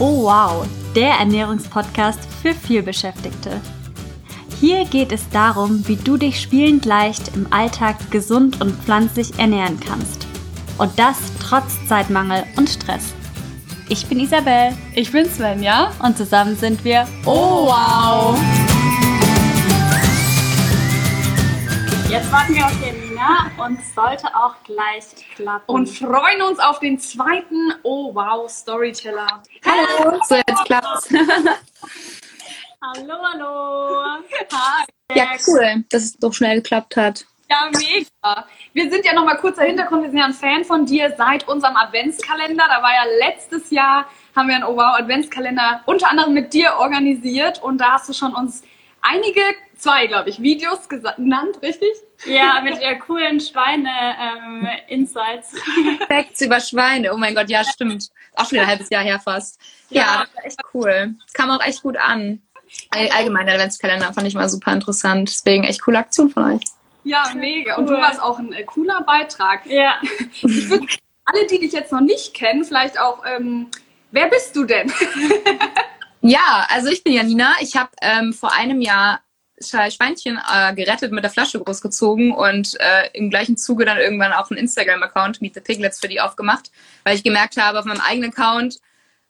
[0.00, 3.60] Oh wow, der Ernährungspodcast für vielbeschäftigte.
[4.60, 9.80] Hier geht es darum, wie du dich spielend leicht im Alltag gesund und pflanzlich ernähren
[9.80, 10.28] kannst.
[10.78, 13.12] Und das trotz Zeitmangel und Stress.
[13.88, 14.76] Ich bin Isabel.
[14.94, 15.90] Ich bin Svenja.
[16.00, 18.38] Und zusammen sind wir Oh wow!
[22.08, 22.72] Jetzt warten wir auf
[23.18, 25.04] Janina und sollte auch gleich
[25.34, 25.64] klappen.
[25.66, 29.42] Und freuen uns auf den zweiten Oh wow Storyteller.
[29.64, 31.08] Hallo, so jetzt klappt's.
[32.82, 34.22] hallo, hallo.
[34.52, 34.84] Hi.
[35.14, 37.26] Ja, cool, dass es so schnell geklappt hat.
[37.50, 38.46] Ja, mega.
[38.74, 40.02] Wir sind ja noch mal kurzer Hintergrund.
[40.02, 42.64] Wir sind ja ein Fan von dir seit unserem Adventskalender.
[42.68, 44.06] Da war ja letztes Jahr,
[44.36, 47.62] haben wir einen Oh wow Adventskalender unter anderem mit dir organisiert.
[47.62, 48.62] Und da hast du schon uns
[49.10, 49.40] einige,
[49.76, 51.90] zwei glaube ich, Videos genannt, richtig?
[52.26, 55.52] Ja, mit der coolen Schweine-Insights.
[56.08, 58.08] Facts über Schweine, oh mein Gott, ja, stimmt.
[58.34, 59.60] Auch schon wieder ein halbes Jahr her fast.
[59.90, 60.24] Ja, Ja.
[60.24, 61.14] das war echt cool.
[61.24, 62.42] Das kam auch echt gut an.
[62.90, 65.28] All- Allgemein der Adventskalender fand ich mal super interessant.
[65.30, 66.60] Deswegen echt coole Aktion von euch.
[67.04, 67.76] Ja, mega.
[67.76, 68.00] Und du Cool.
[68.02, 69.64] warst auch ein äh, cooler Beitrag.
[69.66, 69.94] ja.
[70.42, 70.86] Ich würde
[71.24, 73.68] alle, die dich jetzt noch nicht kennen, vielleicht auch, ähm,
[74.10, 74.92] wer bist du denn?
[76.20, 77.54] Ja, also ich bin Janina.
[77.60, 79.20] Ich habe ähm, vor einem Jahr
[79.62, 84.32] Sch- Schweinchen äh, gerettet, mit der Flasche großgezogen und äh, im gleichen Zuge dann irgendwann
[84.32, 86.70] auch einen Instagram-Account Meet the Piglets für die aufgemacht,
[87.04, 88.78] weil ich gemerkt habe, auf meinem eigenen Account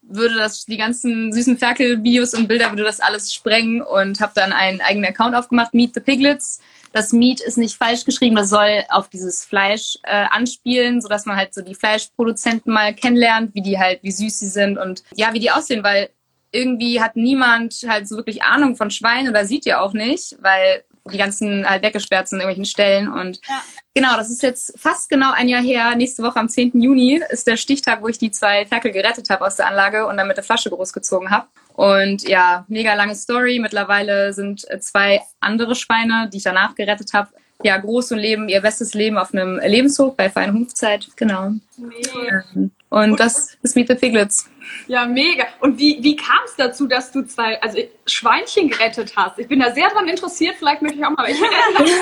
[0.02, 4.52] würde das die ganzen süßen Ferkel-Videos und Bilder würde das alles sprengen und habe dann
[4.52, 6.60] einen eigenen Account aufgemacht, Meet the Piglets.
[6.92, 11.36] Das Meat ist nicht falsch geschrieben, das soll auf dieses Fleisch äh, anspielen, sodass man
[11.36, 15.34] halt so die Fleischproduzenten mal kennenlernt, wie die halt, wie süß sie sind und ja,
[15.34, 16.08] wie die aussehen, weil
[16.50, 20.84] irgendwie hat niemand halt so wirklich Ahnung von Schweinen oder sieht ihr auch nicht, weil
[21.12, 23.08] die ganzen halt weggesperrt sind in irgendwelchen Stellen.
[23.10, 23.62] Und Ja.
[23.94, 25.94] genau, das ist jetzt fast genau ein Jahr her.
[25.96, 26.80] Nächste Woche am 10.
[26.82, 30.16] Juni ist der Stichtag, wo ich die zwei Ferkel gerettet habe aus der Anlage und
[30.18, 31.46] dann mit der Flasche großgezogen habe.
[31.74, 33.58] Und ja, mega lange Story.
[33.58, 37.30] Mittlerweile sind äh, zwei andere Schweine, die ich danach gerettet habe,
[37.62, 41.08] ja, groß und leben ihr bestes Leben auf einem Lebenshof bei Feine Hufzeit.
[41.16, 41.52] Genau.
[41.76, 42.44] Mega.
[42.54, 44.48] Ähm, Und das ist Meet the Piglets.
[44.86, 45.46] Ja, mega.
[45.60, 49.38] Und wie, wie kam es dazu, dass du zwei, also Schweinchen gerettet hast?
[49.38, 50.56] Ich bin da sehr dran interessiert.
[50.58, 51.90] Vielleicht möchte ich auch mal welche retten.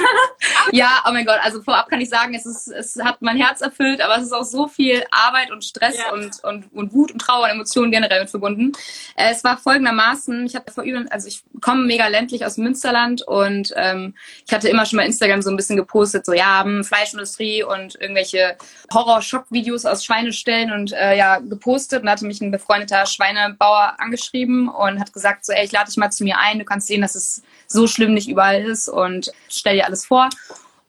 [0.73, 3.61] Ja, oh mein Gott, also vorab kann ich sagen, es, ist, es hat mein Herz
[3.61, 6.13] erfüllt, aber es ist auch so viel Arbeit und Stress Ja.
[6.13, 8.73] und, und, und Wut und Trauer und Emotionen generell mit verbunden.
[9.17, 13.23] Äh, es war folgendermaßen, ich hatte vor über, also ich komme mega ländlich aus Münsterland
[13.23, 14.15] und ähm,
[14.47, 17.95] ich hatte immer schon mal Instagram so ein bisschen gepostet, so ja, hm, Fleischindustrie und
[18.01, 18.57] irgendwelche
[18.93, 25.01] Horror-Schock-Videos aus Schweineställen und äh, ja, gepostet und hatte mich ein befreundeter Schweinebauer angeschrieben und
[25.01, 27.15] hat gesagt, so ey, ich lade dich mal zu mir ein, du kannst sehen, dass
[27.15, 30.29] es so schlimm nicht überall ist und stell dir alles vor.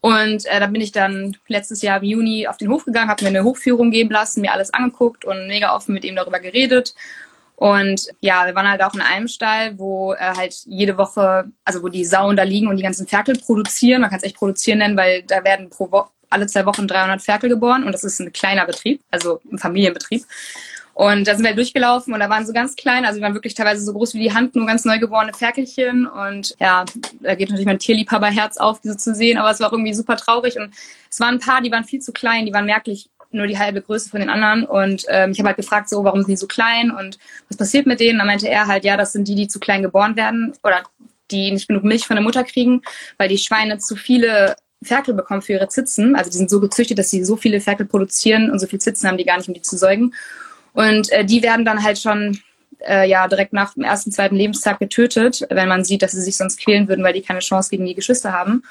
[0.00, 3.24] Und äh, da bin ich dann letztes Jahr im Juni auf den Hof gegangen, habe
[3.24, 6.94] mir eine Hochführung geben lassen, mir alles angeguckt und mega offen mit ihm darüber geredet.
[7.56, 11.82] Und ja, wir waren halt auch in einem Stall, wo äh, halt jede Woche, also
[11.82, 14.02] wo die Sauen da liegen und die ganzen Ferkel produzieren.
[14.02, 17.20] Man kann es echt produzieren nennen, weil da werden pro Wo alle zwei Wochen 300
[17.20, 20.24] Ferkel geboren und das ist ein kleiner Betrieb, also ein Familienbetrieb.
[20.98, 23.54] Und da sind wir durchgelaufen und da waren so ganz klein, also die waren wirklich
[23.54, 26.08] teilweise so groß wie die Hand, nur ganz neugeborene Ferkelchen.
[26.08, 26.84] Und ja,
[27.20, 30.58] da geht natürlich mein Tierliebhaberherz auf, diese zu sehen, aber es war irgendwie super traurig.
[30.58, 30.74] Und
[31.08, 33.80] es waren ein paar, die waren viel zu klein, die waren merklich nur die halbe
[33.80, 34.64] Größe von den anderen.
[34.64, 37.16] Und ähm, ich habe halt gefragt, so, warum sind die so klein und
[37.48, 38.18] was passiert mit denen?
[38.18, 40.82] Da meinte er halt, ja, das sind die, die zu klein geboren werden oder
[41.30, 42.82] die nicht genug Milch von der Mutter kriegen,
[43.18, 46.16] weil die Schweine zu viele Ferkel bekommen für ihre Zitzen.
[46.16, 49.08] Also die sind so gezüchtet, dass sie so viele Ferkel produzieren und so viel Zitzen
[49.08, 50.12] haben die gar nicht, um die zu säugen.
[50.72, 52.38] Und äh, die werden dann halt schon
[52.80, 56.36] äh, ja direkt nach dem ersten, zweiten Lebenstag getötet, wenn man sieht, dass sie sich
[56.36, 58.62] sonst quälen würden, weil die keine Chance gegen die Geschwister haben.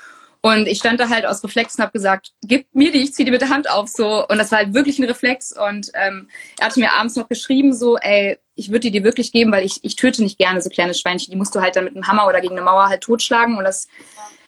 [0.42, 3.26] Und ich stand da halt aus Reflex und habe gesagt, gib mir die, ich zieh
[3.26, 4.26] die mit der Hand auf so.
[4.28, 5.52] Und das war halt wirklich ein Reflex.
[5.52, 9.32] Und ähm, er hatte mir abends noch geschrieben, so, ey, ich würde die dir wirklich
[9.32, 11.32] geben, weil ich, ich töte nicht gerne so kleine Schweinchen.
[11.32, 13.58] Die musst du halt dann mit einem Hammer oder gegen eine Mauer halt totschlagen.
[13.58, 13.88] Und das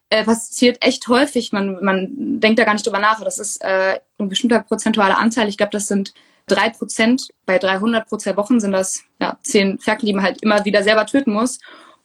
[0.09, 1.51] äh, passiert echt häufig.
[1.51, 3.21] Man, man denkt da gar nicht drüber nach.
[3.23, 5.49] Das ist äh, ein bestimmter prozentualer Anteil.
[5.49, 6.13] Ich glaube, das sind
[6.49, 7.29] drei Prozent.
[7.45, 10.83] Bei 300 pro zwei Wochen sind das ja zehn Ferkel, die man halt immer wieder
[10.83, 11.59] selber töten muss.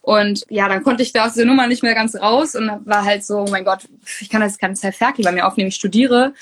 [0.05, 3.05] Und ja, dann konnte ich da aus der Nummer nicht mehr ganz raus und war
[3.05, 3.89] halt so, oh mein Gott,
[4.21, 6.35] ich kann das Zeit Ferkel bei mir aufnehmen, ich studiere.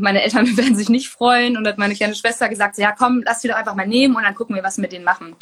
[0.00, 3.42] Meine Eltern werden sich nicht freuen und hat meine kleine Schwester gesagt, ja komm, lass
[3.42, 5.36] doch einfach mal nehmen und dann gucken wir, was wir mit denen machen.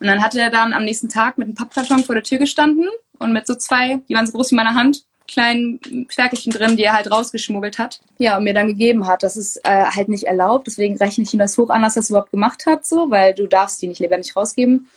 [0.00, 2.88] Und dann hatte er dann am nächsten Tag mit einem Pappkarton vor der Tür gestanden
[3.18, 6.84] und mit so zwei, die waren so groß wie meine Hand, kleinen Ferkelchen drin, die
[6.84, 8.00] er halt rausgeschmuggelt hat.
[8.18, 9.22] Ja, und mir dann gegeben hat.
[9.22, 12.00] Das ist äh, halt nicht erlaubt, deswegen rechne ich ihm das hoch an, dass er
[12.00, 14.88] es überhaupt gemacht hat, so, weil du darfst die nicht lebendig rausgeben.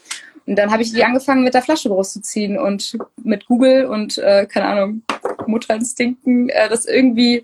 [0.47, 4.47] Und dann habe ich die angefangen mit der Flasche großzuziehen und mit Google und äh,
[4.47, 5.03] keine Ahnung,
[5.45, 7.43] Mutterinstinkten äh, das irgendwie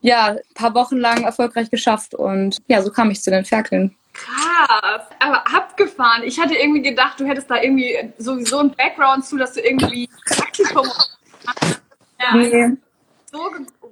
[0.00, 3.94] ja ein paar Wochen lang erfolgreich geschafft und ja, so kam ich zu den Ferkeln.
[4.12, 5.02] Krass.
[5.20, 6.22] Aber abgefahren.
[6.24, 10.08] Ich hatte irgendwie gedacht, du hättest da irgendwie sowieso einen Background zu, dass du irgendwie
[10.26, 10.86] Praktikum
[12.22, 12.36] ja.
[12.36, 12.76] Nee.
[13.30, 13.38] So,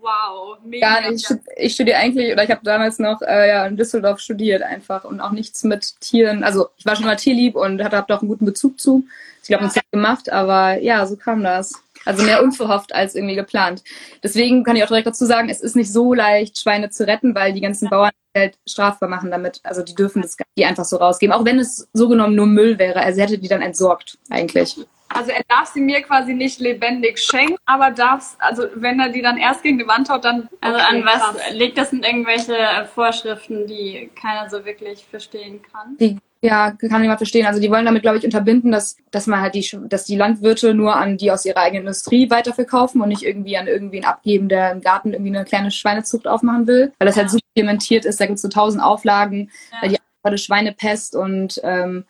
[0.00, 0.58] wow.
[0.64, 1.00] Mega.
[1.00, 1.34] Gar nicht.
[1.56, 5.20] Ich, studiere eigentlich, oder ich habe damals noch äh, ja, in Düsseldorf studiert einfach und
[5.20, 6.44] auch nichts mit Tieren.
[6.44, 9.04] Also ich war schon mal tierlieb und hatte auch einen guten Bezug zu.
[9.42, 9.70] Ich glaube, ja.
[9.70, 11.72] uns gemacht, aber ja, so kam das.
[12.04, 13.82] Also mehr unverhofft als irgendwie geplant.
[14.22, 17.34] Deswegen kann ich auch direkt dazu sagen, es ist nicht so leicht, Schweine zu retten,
[17.34, 19.60] weil die ganzen Bauern halt strafbar machen damit.
[19.64, 21.34] Also die dürfen das die einfach so rausgeben.
[21.34, 23.00] Auch wenn es so genommen nur Müll wäre.
[23.00, 24.76] Also hätte die dann entsorgt, eigentlich.
[25.12, 29.22] Also er darf sie mir quasi nicht lebendig schenken, aber darf, also wenn er die
[29.22, 30.48] dann erst gegen die Wand haut, dann.
[30.60, 31.36] Also an was krass.
[31.52, 32.54] liegt das in irgendwelche
[32.94, 35.96] Vorschriften, die keiner so wirklich verstehen kann?
[35.98, 37.44] Die ja, kann niemand verstehen.
[37.44, 40.72] Also die wollen damit, glaube ich, unterbinden, dass, dass man halt die, dass die Landwirte
[40.72, 44.72] nur an die aus ihrer eigenen Industrie weiterverkaufen und nicht irgendwie an irgendwen abgeben, der
[44.72, 46.92] im Garten irgendwie eine kleine Schweinezucht aufmachen will.
[46.98, 47.32] Weil das halt ja.
[47.32, 49.78] halt supplementiert ist, da gibt es so tausend Auflagen, ja.
[49.82, 52.04] weil die gerade Schweinepest und ähm.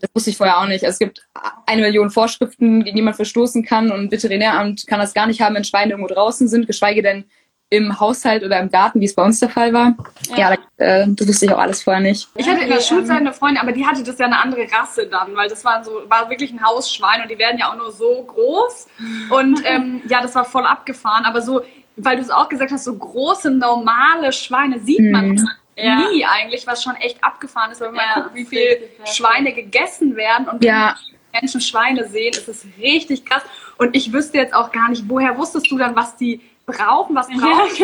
[0.00, 0.84] Das wusste ich vorher auch nicht.
[0.84, 1.26] Also es gibt
[1.66, 5.40] eine Million Vorschriften, gegen die man verstoßen kann und ein Veterinäramt kann das gar nicht
[5.40, 7.24] haben, wenn Schweine irgendwo draußen sind, geschweige denn
[7.72, 9.96] im Haushalt oder im Garten, wie es bei uns der Fall war.
[10.36, 12.28] Ja, ja da, äh, das wusste ich auch alles vorher nicht.
[12.34, 15.06] Ich hatte in der Schulzeit eine Freundin, aber die hatte das ja eine andere Rasse
[15.06, 17.90] dann, weil das war so, war wirklich ein Hausschwein und die werden ja auch nur
[17.90, 18.88] so groß.
[19.30, 21.24] Und ähm, ja, das war voll abgefahren.
[21.24, 21.62] Aber so,
[21.96, 25.48] weil du es auch gesagt hast, so große, normale Schweine sieht man mhm.
[25.76, 26.10] Ja.
[26.10, 30.16] nie eigentlich, was schon echt abgefahren ist, wenn man ja, guckt, wie viele Schweine gegessen
[30.16, 30.96] werden und ja.
[31.32, 33.42] Menschen Schweine sehen, ist es richtig krass.
[33.78, 37.28] Und ich wüsste jetzt auch gar nicht, woher wusstest du dann, was die brauchen, was
[37.28, 37.40] brauchen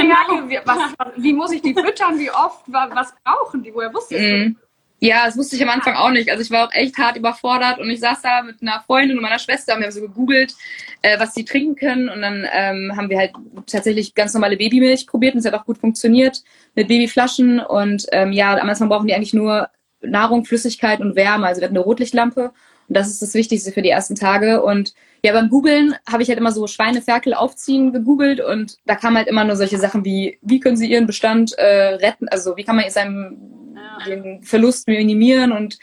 [0.08, 0.48] ja, genau.
[0.48, 0.78] wie, was,
[1.16, 4.54] wie muss ich die füttern, wie oft, was brauchen die, woher wusstest mm.
[4.54, 4.67] du?
[5.00, 6.28] Ja, das wusste ich am Anfang auch nicht.
[6.28, 9.22] Also ich war auch echt hart überfordert und ich saß da mit einer Freundin und
[9.22, 10.56] meiner Schwester und wir haben so gegoogelt,
[11.02, 13.32] äh, was sie trinken können und dann ähm, haben wir halt
[13.66, 16.42] tatsächlich ganz normale Babymilch probiert und es hat auch gut funktioniert
[16.74, 19.68] mit Babyflaschen und ähm, ja, am Anfang brauchen die eigentlich nur
[20.00, 21.46] Nahrung, Flüssigkeit und Wärme.
[21.46, 22.52] Also wir hatten eine Rotlichtlampe
[22.88, 26.28] und das ist das Wichtigste für die ersten Tage und ja, beim Googlen habe ich
[26.28, 30.38] halt immer so Schweineferkel aufziehen gegoogelt und da kamen halt immer nur solche Sachen wie,
[30.42, 33.58] wie können sie ihren Bestand äh, retten, also wie kann man seinen
[34.06, 35.52] den Verlust minimieren?
[35.52, 35.78] Und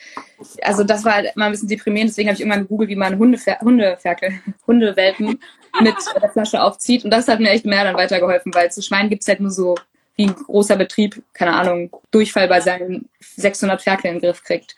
[0.62, 3.18] also das war halt immer ein bisschen deprimierend, deswegen habe ich irgendwann gegoogelt, wie man
[3.18, 5.40] Hundefer Hundeferkel, Hundewelpen
[5.82, 7.04] mit der Flasche aufzieht.
[7.04, 9.76] Und das hat mir echt mehr dann weitergeholfen, weil zu Schweinen gibt's halt nur so
[10.16, 14.76] wie ein großer Betrieb, keine Ahnung, Durchfall bei seinen 600 Ferkeln in den Griff kriegt.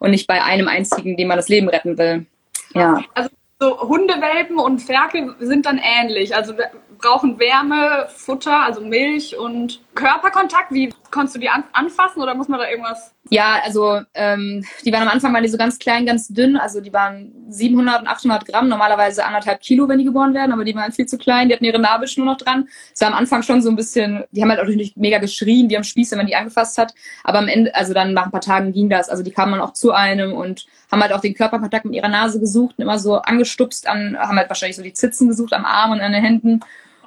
[0.00, 2.26] Und nicht bei einem einzigen, dem man das Leben retten will.
[2.74, 3.04] Ja.
[3.14, 3.30] Also
[3.60, 6.34] so Hundewelpen und Ferkel sind dann ähnlich.
[6.34, 6.54] Also
[6.98, 10.72] brauchen Wärme, Futter, also Milch und Körperkontakt.
[10.72, 13.14] Wie konntest du die an anfassen oder muss man da irgendwas?
[13.32, 16.56] Ja, also ähm, die waren am Anfang waren die so ganz klein, ganz dünn.
[16.56, 20.64] Also die waren 700 und 800 Gramm, normalerweise anderthalb Kilo, wenn die geboren werden, aber
[20.64, 21.48] die waren viel zu klein.
[21.48, 22.68] Die hatten ihre Nabelschnur noch dran.
[22.92, 25.68] Es war am Anfang schon so ein bisschen, die haben halt auch nicht mega geschrien,
[25.68, 26.92] die am Spieß, wenn man die angefasst hat.
[27.22, 29.08] Aber am Ende, also dann nach ein paar Tagen ging das.
[29.08, 32.08] Also die kamen dann auch zu einem und haben halt auch den Körperkontakt mit ihrer
[32.08, 35.64] Nase gesucht und immer so angestupst an, haben halt wahrscheinlich so die Zitzen gesucht am
[35.64, 36.60] Arm und an den Händen.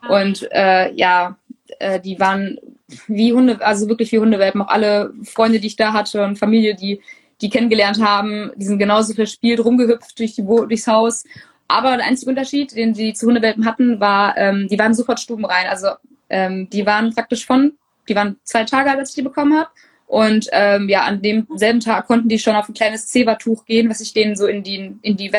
[0.07, 1.37] Und äh, ja,
[1.79, 2.57] äh, die waren
[3.07, 4.61] wie Hunde, also wirklich wie Hundewelpen.
[4.61, 7.01] Auch alle Freunde, die ich da hatte und Familie, die
[7.41, 11.25] die kennengelernt haben, die sind genauso verspielt, rumgehüpft durch die, durchs Haus.
[11.67, 15.67] Aber der einzige Unterschied, den sie zu Hundewelpen hatten, war, ähm, die waren sofort stubenrein.
[15.67, 15.89] Also
[16.29, 17.73] ähm, die waren praktisch von,
[18.07, 19.69] die waren zwei Tage alt, als ich die bekommen habe.
[20.07, 24.01] Und ähm, ja, an demselben Tag konnten die schon auf ein kleines Zebertuch gehen, was
[24.01, 25.33] ich denen so in die, in die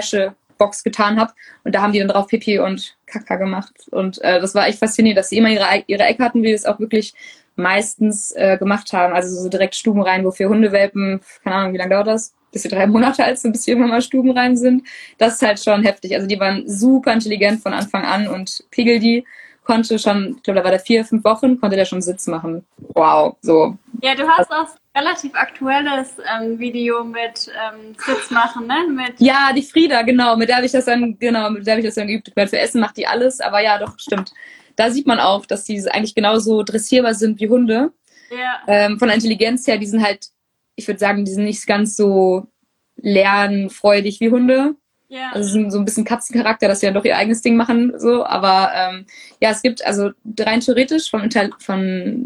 [0.55, 1.33] Wäschebox getan habe.
[1.65, 3.75] Und da haben die dann drauf Pipi und Kaka gemacht.
[3.91, 6.81] Und äh, das war echt faszinierend, dass sie immer ihre, ihre hatten, wie es auch
[6.81, 7.15] wirklich
[7.57, 9.15] meistens äh, gemacht haben.
[9.15, 12.35] Also so direkt Stuben rein, wofür Hundewelpen, keine Ahnung, wie lange dauert das?
[12.51, 14.87] Bis sie drei Monate alt sind, bis sie irgendwann mal Stuben rein sind.
[15.19, 16.15] Das ist halt schon heftig.
[16.15, 19.25] Also die waren super intelligent von Anfang an und Pigel die
[19.65, 22.65] konnte schon, ich glaube, da war der vier, fünf Wochen, konnte der schon Sitz machen.
[22.79, 23.77] Wow, so.
[24.03, 28.87] Ja, du hast auch relativ aktuelles ähm, Video mit ähm, Sitz machen, ne?
[28.89, 31.81] Mit ja, die Frieda, genau, mit der habe ich das dann, genau, mit der habe
[31.81, 32.31] ich das dann geübt.
[32.35, 34.33] Weil für Essen macht die alles, aber ja, doch, stimmt
[34.77, 37.93] da sieht man auch, dass die eigentlich genauso dressierbar sind wie Hunde.
[38.31, 38.61] Ja.
[38.67, 40.29] Ähm, von der Intelligenz her, die sind halt,
[40.77, 42.49] ich würde sagen, die sind nicht ganz so
[42.97, 44.75] lernfreudig wie Hunde.
[45.09, 45.31] Ja.
[45.33, 48.25] Also sind so ein bisschen Katzencharakter, dass sie dann doch ihr eigenes Ding machen, so.
[48.25, 49.07] Aber ähm,
[49.41, 50.11] ja, es gibt also
[50.41, 52.25] rein theoretisch vom, von, vom,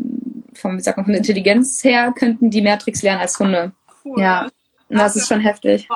[0.65, 3.73] wie sagt man, von der Intelligenz her könnten die mehr Tricks lernen als Hunde.
[4.05, 4.21] Cool.
[4.21, 4.49] Ja.
[4.89, 5.87] Und das ist schon heftig.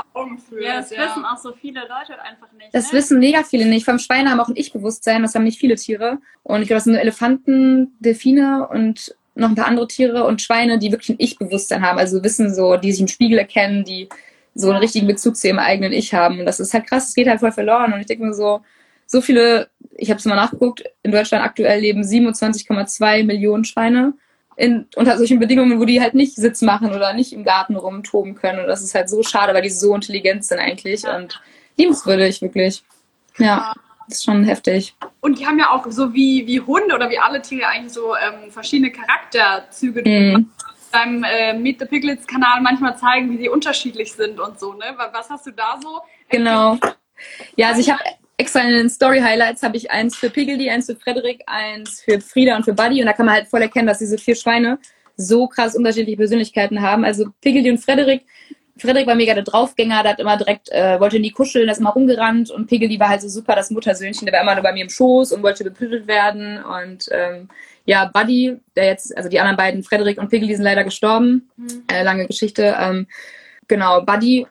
[0.60, 2.74] Ja, das wissen auch so viele Leute einfach nicht.
[2.74, 2.98] Das ne?
[2.98, 3.86] wissen mega viele nicht.
[3.86, 6.18] Vom Schweine haben auch ein Ich-Bewusstsein, das haben nicht viele Tiere.
[6.42, 10.42] Und ich glaube, das sind nur Elefanten, Delfine und noch ein paar andere Tiere und
[10.42, 11.98] Schweine, die wirklich ein Ich-Bewusstsein haben.
[11.98, 14.10] Also wissen so, die sich im Spiegel erkennen, die
[14.54, 16.40] so einen richtigen Bezug zu ihrem eigenen Ich haben.
[16.40, 17.94] Und das ist halt krass, es geht halt voll verloren.
[17.94, 18.60] Und ich denke mir so,
[19.06, 24.12] so viele, ich habe es mal nachgeguckt, in Deutschland aktuell leben 27,2 Millionen Schweine
[24.62, 28.36] in, unter solchen Bedingungen, wo die halt nicht Sitz machen oder nicht im Garten rumtoben
[28.36, 28.60] können.
[28.60, 31.16] Und das ist halt so schade, weil die so intelligent sind eigentlich ja.
[31.16, 31.42] und
[31.76, 32.84] liebenswürdig, wirklich.
[33.38, 33.74] Ja,
[34.06, 34.94] das ist schon heftig.
[35.20, 38.14] Und die haben ja auch so wie, wie Hunde oder wie alle Tiere eigentlich so
[38.14, 40.08] ähm, verschiedene Charakterzüge.
[40.08, 40.52] Mhm.
[40.92, 44.94] Beim äh, Meet the Piglets Kanal manchmal zeigen, wie sie unterschiedlich sind und so, ne?
[45.12, 46.02] Was hast du da so?
[46.28, 46.78] Genau.
[47.56, 48.00] Ja, also ich habe
[48.42, 52.20] extra in den Story Highlights habe ich eins für Piggledy, eins für Frederik, eins für
[52.20, 53.00] Frieda und für Buddy.
[53.00, 54.78] Und da kann man halt voll erkennen, dass diese vier Schweine
[55.16, 57.04] so krass unterschiedliche Persönlichkeiten haben.
[57.04, 58.24] Also Piggledy und Frederik.
[58.76, 61.78] Frederik war mega der Draufgänger, der hat immer direkt, äh, wollte nie kuscheln, der ist
[61.78, 62.50] immer rumgerannt.
[62.50, 64.88] Und Pigeli war halt so super das Muttersöhnchen, der war immer nur bei mir im
[64.88, 66.58] Schoß und wollte bepüttelt werden.
[66.64, 67.48] Und ähm,
[67.84, 71.84] ja, Buddy, der jetzt, also die anderen beiden, Frederik und Pigeli sind leider gestorben, mhm.
[71.92, 73.06] äh, lange Geschichte, ähm,
[73.68, 74.46] genau, Buddy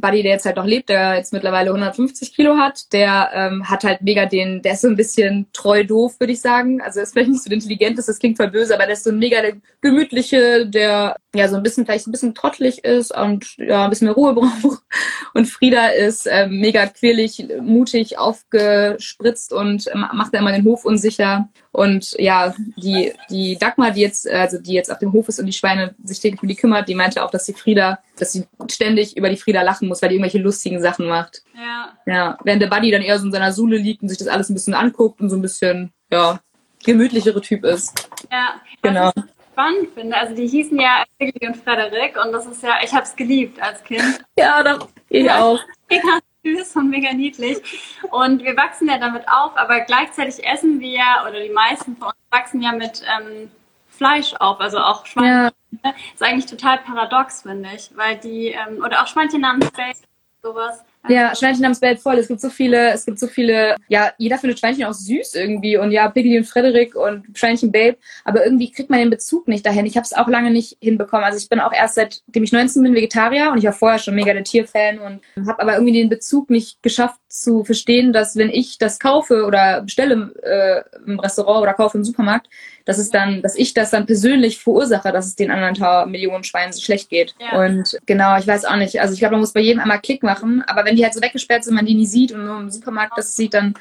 [0.00, 3.84] Buddy, der jetzt halt noch lebt, der jetzt mittlerweile 150 Kilo hat, der ähm, hat
[3.84, 6.80] halt mega den, der ist so ein bisschen treu doof, würde ich sagen.
[6.80, 9.04] Also er ist vielleicht nicht so der intelligenteste, das klingt voll böse, aber der ist
[9.04, 13.16] so ein mega der gemütliche, der ja so ein bisschen vielleicht ein bisschen trottelig ist
[13.16, 14.82] und ja ein bisschen mehr Ruhe braucht.
[15.34, 21.48] Und Frieda ist ähm, mega quirlig, mutig, aufgespritzt und macht immer den Hof unsicher.
[21.72, 25.46] Und ja, die, die Dagmar, die jetzt, also die jetzt auf dem Hof ist und
[25.46, 28.44] die Schweine sich täglich um die kümmert, die meinte auch, dass die Frieda, dass sie
[28.68, 31.42] ständig über die Frieda lachen muss, weil die irgendwelche lustigen Sachen macht.
[31.54, 31.92] Ja.
[32.06, 32.38] Ja.
[32.42, 34.54] Während der Buddy dann eher so in seiner Sule liegt und sich das alles ein
[34.54, 36.40] bisschen anguckt und so ein bisschen, ja,
[36.84, 38.08] gemütlichere Typ ist.
[38.32, 38.60] Ja.
[38.82, 39.12] Genau.
[39.14, 42.78] Was ich spannend finde, also die hießen ja Sigrid und Frederik und das ist ja,
[42.82, 44.24] ich habe es geliebt als Kind.
[44.36, 45.60] Ja, doch, ich auch.
[46.44, 47.58] Süß und mega niedlich.
[48.10, 52.16] Und wir wachsen ja damit auf, aber gleichzeitig essen wir, oder die meisten von uns
[52.30, 53.50] wachsen ja mit ähm,
[53.88, 55.52] Fleisch auf, also auch Schweine.
[55.84, 55.94] Ja.
[56.14, 59.96] Ist eigentlich total paradox, finde ich, weil die, ähm, oder auch Schweinchen namens Steak,
[60.42, 60.84] sowas.
[61.08, 62.18] Ja, Schweinchen namens Welt voll.
[62.18, 65.78] Es gibt so viele, es gibt so viele, ja, jeder findet Schweinchen auch süß irgendwie
[65.78, 69.64] und ja, Piggy und Frederik und Schweinchen Babe, aber irgendwie kriegt man den Bezug nicht
[69.64, 69.86] dahin.
[69.86, 71.24] Ich habe es auch lange nicht hinbekommen.
[71.24, 74.14] Also ich bin auch erst seitdem ich 19 bin Vegetarier und ich war vorher schon
[74.14, 78.50] mega der Tierfan und habe aber irgendwie den Bezug nicht geschafft zu verstehen, dass wenn
[78.50, 82.48] ich das kaufe oder bestelle äh, im Restaurant oder kaufe im Supermarkt,
[82.84, 86.72] dass es dann, dass ich das dann persönlich verursache, dass es den anderen Millionen Schweinen
[86.72, 87.34] so schlecht geht.
[87.38, 87.60] Ja.
[87.64, 89.00] Und genau, ich weiß auch nicht.
[89.00, 91.22] Also ich glaube, man muss bei jedem einmal Klick machen, aber wenn die halt so
[91.22, 93.74] weggesperrt sind, man die nie sieht und nur im Supermarkt das sieht, dann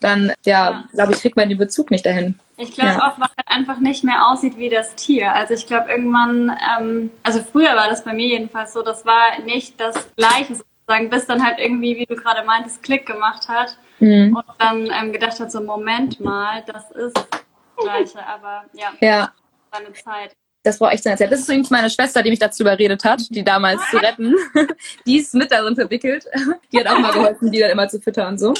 [0.00, 2.38] dann, ja, glaube ich, kriegt man den Bezug nicht dahin.
[2.56, 3.08] Ich glaube ja.
[3.08, 5.32] auch, weil es einfach nicht mehr aussieht wie das Tier.
[5.32, 9.40] Also ich glaube irgendwann, ähm, also früher war das bei mir jedenfalls so, das war
[9.44, 13.78] nicht das Gleiche sozusagen, bis dann halt irgendwie, wie du gerade meintest, Klick gemacht hat
[13.98, 14.36] mhm.
[14.36, 17.18] und dann ähm, gedacht hat, so Moment mal, das ist
[17.84, 19.32] das Gleiche, aber ja, ja.
[19.72, 21.32] seine Zeit das brauche ich seine Zeit.
[21.32, 24.34] Das ist übrigens meine Schwester, die mich dazu überredet hat, die damals zu retten.
[25.06, 26.26] die ist mit darin verwickelt.
[26.70, 28.52] Die hat auch mal geholfen, die dann immer zu füttern und so.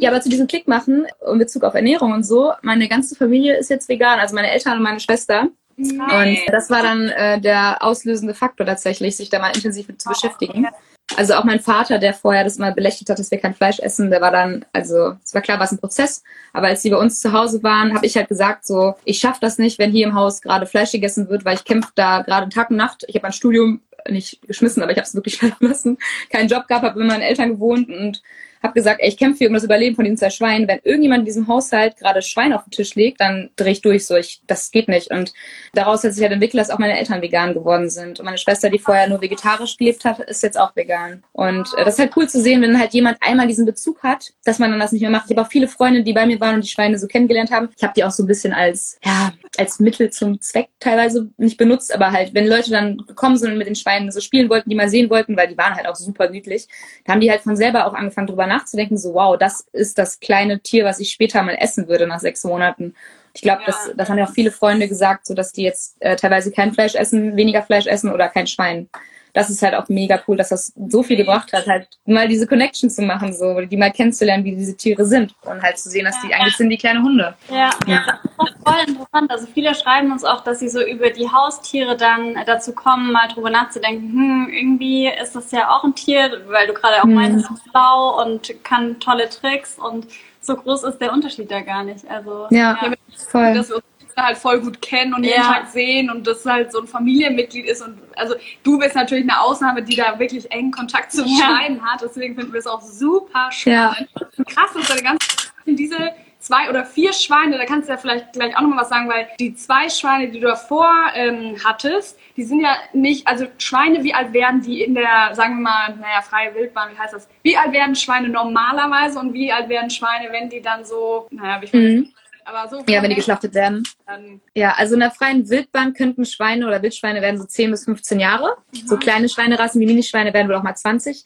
[0.00, 3.56] Ja, aber zu diesem Klick machen in Bezug auf Ernährung und so, meine ganze Familie
[3.56, 5.48] ist jetzt vegan, also meine Eltern und meine Schwester.
[5.76, 10.08] Und das war dann äh, der auslösende Faktor tatsächlich, sich da mal intensiv mit zu
[10.08, 10.68] beschäftigen.
[11.16, 14.10] Also auch mein Vater, der vorher das mal belächelt hat, dass wir kein Fleisch essen,
[14.10, 16.96] der war dann, also es war klar, war es ein Prozess, aber als sie bei
[16.96, 20.06] uns zu Hause waren, habe ich halt gesagt, so, ich schaffe das nicht, wenn hier
[20.06, 23.04] im Haus gerade Fleisch gegessen wird, weil ich kämpfe da gerade Tag und Nacht.
[23.06, 25.98] Ich habe mein Studium nicht geschmissen, aber ich habe es wirklich schleifen lassen.
[26.30, 28.22] Keinen Job gehabt, habe mit meinen Eltern gewohnt und
[28.64, 30.66] habe gesagt, ey, ich kämpfe hier um das Überleben von diesen zwei Schweinen.
[30.66, 34.06] Wenn irgendjemand in diesem Haushalt gerade Schwein auf den Tisch legt, dann drehe ich durch.
[34.06, 35.10] So, ich, das geht nicht.
[35.10, 35.32] Und
[35.74, 38.18] daraus hat sich halt entwickelt, dass auch meine Eltern vegan geworden sind.
[38.18, 41.22] Und meine Schwester, die vorher nur vegetarisch gelebt hat, ist jetzt auch vegan.
[41.32, 44.32] Und äh, das ist halt cool zu sehen, wenn halt jemand einmal diesen Bezug hat,
[44.44, 45.26] dass man dann das nicht mehr macht.
[45.30, 47.68] Ich habe auch viele Freunde, die bei mir waren und die Schweine so kennengelernt haben.
[47.76, 51.58] Ich habe die auch so ein bisschen als, ja, als Mittel zum Zweck teilweise nicht
[51.58, 54.70] benutzt, aber halt, wenn Leute dann gekommen sind und mit den Schweinen so spielen wollten,
[54.70, 56.66] die mal sehen wollten, weil die waren halt auch super niedlich,
[57.04, 58.53] da haben die halt von selber auch angefangen, drüber nachzudenken,
[58.98, 62.44] so wow, das ist das kleine Tier, was ich später mal essen würde nach sechs
[62.44, 62.94] Monaten.
[63.34, 63.66] Ich glaube, ja.
[63.66, 66.72] das, das haben ja auch viele Freunde gesagt, so dass die jetzt äh, teilweise kein
[66.72, 68.88] Fleisch essen, weniger Fleisch essen oder kein Schwein
[69.34, 72.46] das ist halt auch mega cool, dass das so viel gebracht hat, halt mal diese
[72.46, 76.04] Connection zu machen, so, die mal kennenzulernen, wie diese Tiere sind und halt zu sehen,
[76.04, 77.34] dass die eigentlich sind wie kleine Hunde.
[77.50, 78.20] Ja, ja.
[78.38, 79.30] Das ist voll interessant.
[79.30, 83.26] Also viele schreiben uns auch, dass sie so über die Haustiere dann dazu kommen, mal
[83.26, 87.14] drüber nachzudenken, hm, irgendwie ist das ja auch ein Tier, weil du gerade auch mhm.
[87.14, 90.06] meinst, es ist blau und kann tolle Tricks und
[90.40, 92.08] so groß ist der Unterschied da gar nicht.
[92.08, 93.54] Also ja, ja voll.
[93.54, 93.72] Das
[94.16, 97.82] halt voll gut kennen und jeden Tag sehen und das halt so ein Familienmitglied ist
[97.82, 101.46] und also du bist natürlich eine Ausnahme, die da wirklich engen Kontakt zum ja.
[101.46, 104.08] Schweinen hat, deswegen finden wir es auch super spannend.
[104.14, 104.44] Ja.
[104.44, 105.18] Krass, dass deine ganze
[105.66, 106.12] diese
[106.44, 109.28] zwei oder vier Schweine, da kannst du ja vielleicht gleich auch nochmal was sagen, weil
[109.40, 114.12] die zwei Schweine, die du davor ähm, hattest, die sind ja nicht, also Schweine, wie
[114.12, 117.28] alt werden die in der, sagen wir mal, naja, freie Wildbahn, wie heißt das?
[117.42, 121.60] Wie alt werden Schweine normalerweise und wie alt werden Schweine, wenn die dann so, naja,
[121.62, 123.82] wie ich mhm Aber so Ja, wenn die geschlachtet werden.
[124.06, 127.84] Dann, Ja, also in der freien Wildbahn könnten Schweine oder Wildschweine werden so 10 bis
[127.84, 128.56] 15 Jahre.
[128.86, 131.24] So kleine Schweinerassen wie Minischweine werden wohl auch mal 20.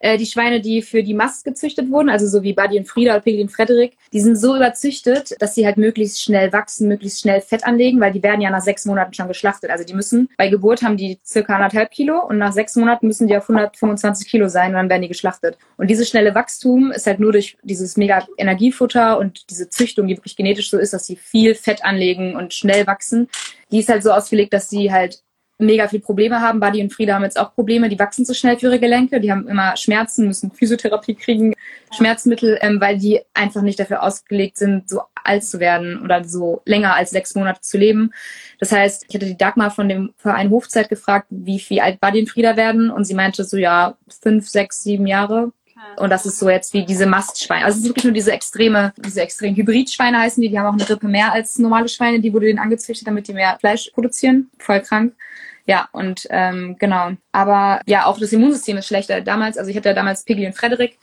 [0.00, 3.12] Äh, die Schweine, die für die Mast gezüchtet wurden, also so wie Buddy und Frieda
[3.12, 7.20] oder Piggy und Frederik, die sind so überzüchtet, dass sie halt möglichst schnell wachsen, möglichst
[7.20, 9.70] schnell Fett anlegen, weil die werden ja nach sechs Monaten schon geschlachtet.
[9.70, 13.28] Also die müssen, bei Geburt haben die circa anderthalb Kilo und nach sechs Monaten müssen
[13.28, 15.58] die auf 125 Kilo sein und dann werden die geschlachtet.
[15.76, 20.16] Und dieses schnelle Wachstum ist halt nur durch dieses mega Energiefutter und diese Züchtung, die
[20.16, 23.28] wirklich genetisch so ist, dass sie viel Fett anlegen und schnell wachsen.
[23.70, 25.22] Die ist halt so ausgelegt, dass sie halt
[25.60, 26.60] mega viel Probleme haben.
[26.60, 29.30] Buddy und Frieda haben jetzt auch Probleme, die wachsen zu schnell für ihre Gelenke, die
[29.30, 31.54] haben immer Schmerzen, müssen Physiotherapie kriegen,
[31.92, 36.62] Schmerzmittel, ähm, weil die einfach nicht dafür ausgelegt sind, so alt zu werden oder so
[36.64, 38.12] länger als sechs Monate zu leben.
[38.58, 42.20] Das heißt, ich hatte die Dagmar von dem Verein Hofzeit gefragt, wie viel alt Buddy
[42.20, 45.52] und Frieda werden und sie meinte so, ja, fünf, sechs, sieben Jahre.
[45.96, 47.64] Und das ist so jetzt wie diese Mastschweine.
[47.64, 50.48] Also es ist wirklich nur diese extreme, diese extremen Hybridschweine heißen die.
[50.48, 52.20] Die haben auch eine Rippe mehr als normale Schweine.
[52.20, 54.50] Die wurde denen angezüchtet, damit die mehr Fleisch produzieren.
[54.58, 55.14] Voll krank.
[55.66, 57.12] Ja, und ähm, genau.
[57.32, 59.20] Aber ja, auch das Immunsystem ist schlechter.
[59.20, 60.98] Damals, also ich hatte ja damals Piggy und Frederik.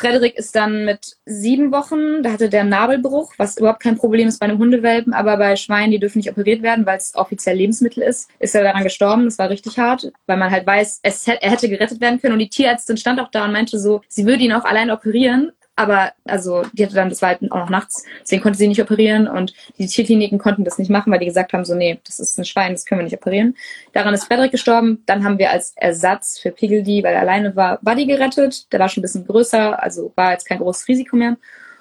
[0.00, 4.40] Frederik ist dann mit sieben Wochen, da hatte der Nabelbruch, was überhaupt kein Problem ist
[4.40, 8.02] bei einem Hundewelpen, aber bei Schweinen, die dürfen nicht operiert werden, weil es offiziell Lebensmittel
[8.02, 9.26] ist, ist er daran gestorben.
[9.26, 12.32] Das war richtig hart, weil man halt weiß, es, er hätte gerettet werden können.
[12.32, 15.52] Und die Tierärztin stand auch da und meinte so, sie würde ihn auch allein operieren,
[15.80, 18.82] aber also die hatte dann, das war halt auch noch nachts, deswegen konnte sie nicht
[18.82, 22.20] operieren und die Tierkliniken konnten das nicht machen, weil die gesagt haben, so nee, das
[22.20, 23.56] ist ein Schwein, das können wir nicht operieren.
[23.94, 25.02] Daran ist Frederik gestorben.
[25.06, 28.70] Dann haben wir als Ersatz für Piggledy, weil er alleine war, Buddy gerettet.
[28.72, 31.38] Der war schon ein bisschen größer, also war jetzt kein großes Risiko mehr.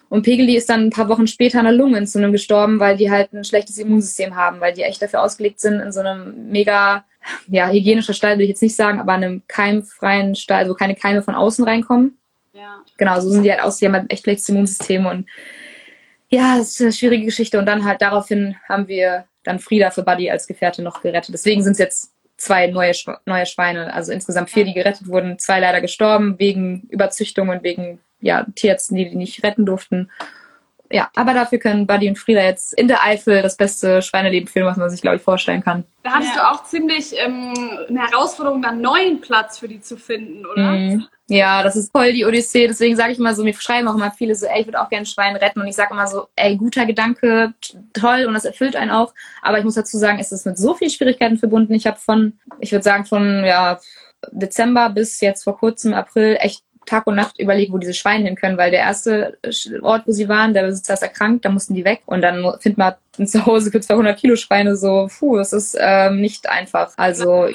[0.08, 3.34] Und Pegeli ist dann ein paar Wochen später an einer Lungenentzündung gestorben, weil die halt
[3.34, 7.03] ein schlechtes Immunsystem haben, weil die echt dafür ausgelegt sind, in so einem mega,
[7.48, 11.22] ja, hygienischer Stall will ich jetzt nicht sagen, aber einem keimfreien Stall, wo keine Keime
[11.22, 12.18] von außen reinkommen.
[12.60, 12.84] Ja.
[12.98, 15.28] Genau, so sind die halt aus, die haben halt ein echt schlechtes Immunsystem und
[16.30, 17.58] ja, das ist eine schwierige Geschichte.
[17.58, 21.34] Und dann halt daraufhin haben wir dann Frieda für Buddy als Gefährte noch gerettet.
[21.34, 25.39] Deswegen sind es jetzt zwei neue, Schw- neue Schweine, also insgesamt vier, die gerettet wurden,
[25.39, 30.12] zwei leider gestorben wegen Überzüchtung und wegen ja, Tierärzten, die die nicht retten durften.
[30.91, 34.65] Ja, aber dafür können Buddy und Frieda jetzt in der Eifel das beste Schweineleben führen,
[34.65, 35.84] was man sich, glaube ich, vorstellen kann.
[36.02, 36.41] Da hattest Ja.
[36.41, 37.54] du auch ziemlich ähm,
[37.88, 40.71] eine Herausforderung, da einen neuen Platz für die zu finden, oder?
[40.71, 41.06] Mhm.
[41.28, 42.65] Ja, das ist voll die Odyssee.
[42.67, 44.89] Deswegen sage ich immer so, mir schreiben auch immer viele so, ey, ich würde auch
[44.89, 45.62] gerne ein Schwein retten.
[45.62, 47.54] Und ich sage immer so, ey, guter Gedanke,
[47.93, 49.13] toll und das erfüllt einen auch.
[49.43, 51.75] Aber ich muss dazu sagen, es ist mit so vielen Schwierigkeiten verbunden.
[51.75, 53.80] Ich habe von, ich würde sagen, von ja,
[54.32, 58.36] Dezember bis jetzt vor kurzem, April, echt Tag und Nacht überlegt, wo diese Schweine hin
[58.36, 59.38] können, weil der erste
[59.82, 62.02] Ort, wo sie waren, der Besitzer ist erkrankt, da mussten die weg.
[62.06, 66.19] Und dann findet man ein Zuhause für 200 Kilo Schweine so, puh, das ist ähm,
[66.19, 66.93] nicht einfach.
[66.97, 67.49] Also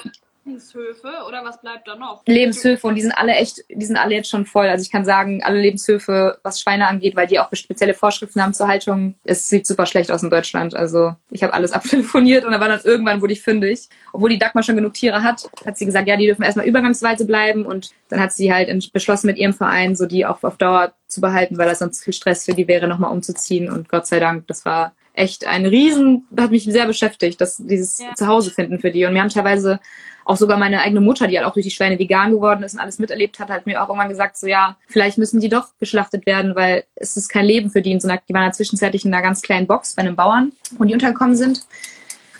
[0.45, 2.23] Lebenshöfe oder was bleibt da noch?
[2.27, 4.67] Lebenshöfe und die sind alle echt, die sind alle jetzt schon voll.
[4.67, 8.53] Also ich kann sagen, alle Lebenshöfe, was Schweine angeht, weil die auch spezielle Vorschriften haben
[8.53, 10.75] zur Haltung, es sieht super schlecht aus in Deutschland.
[10.75, 13.89] Also ich habe alles abtelefoniert und dann war dann irgendwann wurde ich fündig.
[14.13, 17.27] Obwohl die Dagmar schon genug Tiere hat, hat sie gesagt, ja, die dürfen erstmal übergangsweise
[17.27, 20.93] bleiben und dann hat sie halt beschlossen mit ihrem Verein, so die auch auf Dauer
[21.07, 23.71] zu behalten, weil das sonst viel Stress für die wäre, nochmal umzuziehen.
[23.71, 28.01] Und Gott sei Dank, das war echt ein Riesen, hat mich sehr beschäftigt, dass dieses
[28.01, 28.15] Ja.
[28.15, 29.05] Zuhause finden für die.
[29.05, 29.81] Und wir haben teilweise
[30.25, 32.81] auch sogar meine eigene Mutter, die halt auch durch die Schweine vegan geworden ist und
[32.81, 36.27] alles miterlebt hat, hat mir auch irgendwann gesagt, so ja, vielleicht müssen die doch geschlachtet
[36.27, 37.93] werden, weil es ist kein Leben für die.
[37.93, 40.53] In so einer, die waren ja zwischenzeitlich in einer ganz kleinen Box bei einem Bauern,
[40.79, 41.61] wo die untergekommen sind.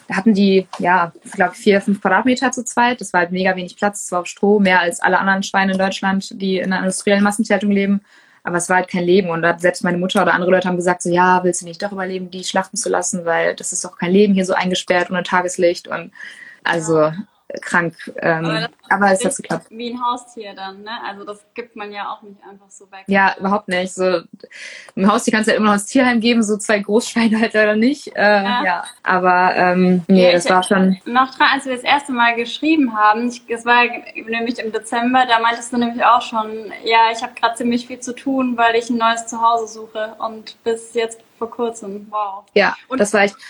[0.09, 3.01] Da hatten die, ja, ich glaube, vier, fünf Quadratmeter zu zweit.
[3.01, 4.05] Das war halt mega wenig Platz.
[4.05, 7.23] Es war auf Stroh, mehr als alle anderen Schweine in Deutschland, die in einer industriellen
[7.23, 8.01] Massentierhaltung leben.
[8.45, 9.31] Aber es war halt kein Leben.
[9.31, 11.67] Und da hat selbst meine Mutter oder andere Leute haben gesagt, so ja, willst du
[11.67, 14.55] nicht doch überleben, die schlachten zu lassen, weil das ist doch kein Leben hier so
[14.55, 15.89] eingesperrt ohne Tageslicht.
[15.89, 16.13] Und
[16.63, 17.13] also
[17.61, 17.95] krank.
[18.21, 19.67] Ähm, Aber es hat geklappt.
[19.71, 20.91] Wie ein Haustier dann, ne?
[21.07, 23.05] Also das gibt man ja auch nicht einfach so weg.
[23.07, 23.95] Ja, überhaupt nicht.
[23.95, 24.21] So,
[24.97, 27.77] Im Haustier kannst du halt immer noch ins Tierheim geben, so zwei Großschweine halt leider
[27.77, 28.09] nicht.
[28.17, 28.65] Äh, Ja.
[28.65, 28.85] ja.
[29.03, 30.99] Aber ähm, nee, Ja, das ich- war schon.
[31.05, 35.25] Noch dran, als wir das erste Mal geschrieben haben, ich, das war nämlich im Dezember,
[35.27, 38.75] da meintest du nämlich auch schon, ja, ich habe gerade ziemlich viel zu tun, weil
[38.77, 42.45] ich ein neues Zuhause suche und bis jetzt vor kurzem, wow.
[42.55, 43.43] Ja, Und- das war Respekt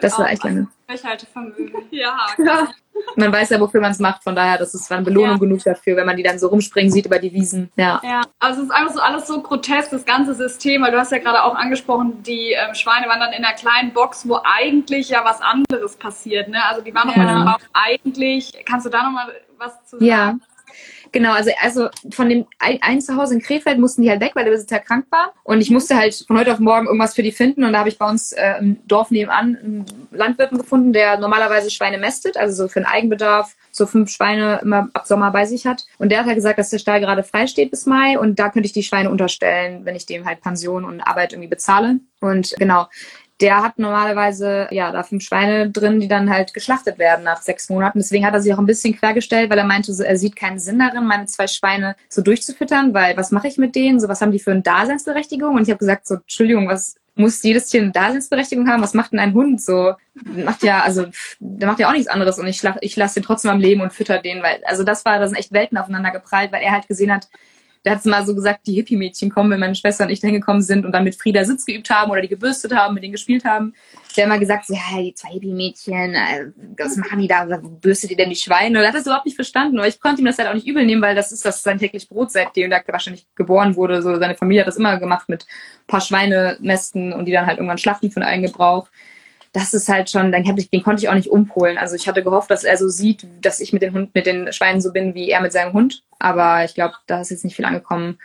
[0.00, 0.66] das war echt an lange.
[0.88, 1.72] Durchhaltevermögen.
[1.90, 2.68] Ja, Ja.
[3.16, 5.38] Man weiß ja, wofür man es macht, von daher, das ist eine Belohnung Ja.
[5.38, 7.72] genug dafür, wenn man die dann so rumspringen sieht über die Wiesen.
[7.74, 8.00] Ja.
[8.04, 11.10] Ja, also es ist einfach so alles so grotesk, das ganze System, weil du hast
[11.10, 15.08] ja gerade auch angesprochen, die ähm, Schweine waren dann in einer kleinen Box, wo eigentlich
[15.08, 16.62] ja was anderes passiert, ne?
[16.64, 17.24] Also die waren noch Ja.
[17.24, 20.04] mal auch eigentlich, kannst du da nochmal was zu sagen?
[20.06, 20.34] Ja.
[21.12, 24.52] Genau, also, also von dem ein Zuhause in Krefeld mussten die halt weg, weil der
[24.52, 25.34] Besitzer krank war.
[25.44, 27.64] Und ich musste halt von heute auf morgen irgendwas für die finden.
[27.64, 31.70] Und da habe ich bei uns äh, im Dorf nebenan einen Landwirten gefunden, der normalerweise
[31.70, 35.66] Schweine mästet, also so für den Eigenbedarf, so fünf Schweine immer ab Sommer bei sich
[35.66, 35.84] hat.
[35.98, 38.48] Und der hat halt gesagt, dass der Stall gerade frei steht bis Mai und da
[38.48, 42.00] könnte ich die Schweine unterstellen, wenn ich dem halt Pension und Arbeit irgendwie bezahle.
[42.20, 42.86] Und genau,
[43.42, 47.68] der hat normalerweise ja da fünf Schweine drin, die dann halt geschlachtet werden nach sechs
[47.68, 47.98] Monaten.
[47.98, 50.60] Deswegen hat er sich auch ein bisschen quergestellt, weil er meinte, so, er sieht keinen
[50.60, 53.98] Sinn darin, meine zwei Schweine so durchzufüttern, weil was mache ich mit denen?
[53.98, 55.56] So was haben die für eine Daseinsberechtigung?
[55.56, 58.82] Und ich habe gesagt, so Entschuldigung, was muss jedes Tier eine Daseinsberechtigung haben?
[58.82, 59.94] Was macht denn ein Hund so?
[60.14, 61.06] Macht ja, also
[61.40, 63.92] der macht ja auch nichts anderes und ich, ich lasse den trotzdem am Leben und
[63.92, 66.86] fütter den, weil also das war, da sind echt Welten aufeinander geprallt, weil er halt
[66.86, 67.28] gesehen hat,
[67.84, 70.28] der hat es mal so gesagt, die Hippie-Mädchen kommen, wenn meine Schwester und ich da
[70.28, 73.12] hingekommen sind und dann mit Frieda Sitz geübt haben oder die gebürstet haben, mit denen
[73.12, 73.74] gespielt haben.
[74.16, 77.44] Der hat immer gesagt, so, ja, die zwei Hippie-Mädchen, äh, was machen die da,
[77.80, 78.78] bürstet ihr denn die Schweine?
[78.78, 80.66] Und er hat das überhaupt nicht verstanden, aber ich konnte ihm das halt auch nicht
[80.66, 84.00] übel nehmen, weil das ist das sein täglich Brot, seitdem der wahrscheinlich geboren wurde.
[84.02, 87.58] So, seine Familie hat das immer gemacht mit ein paar Schweinemästen und die dann halt
[87.58, 88.88] irgendwann schlachten für den eigenen Gebrauch
[89.52, 91.76] das ist halt schon, dann ich, den konnte ich auch nicht umpolen.
[91.76, 94.52] Also ich hatte gehofft, dass er so sieht, dass ich mit den Hund, mit den
[94.52, 96.02] Schweinen so bin wie er mit seinem Hund.
[96.18, 98.18] Aber ich glaube, da ist jetzt nicht viel angekommen.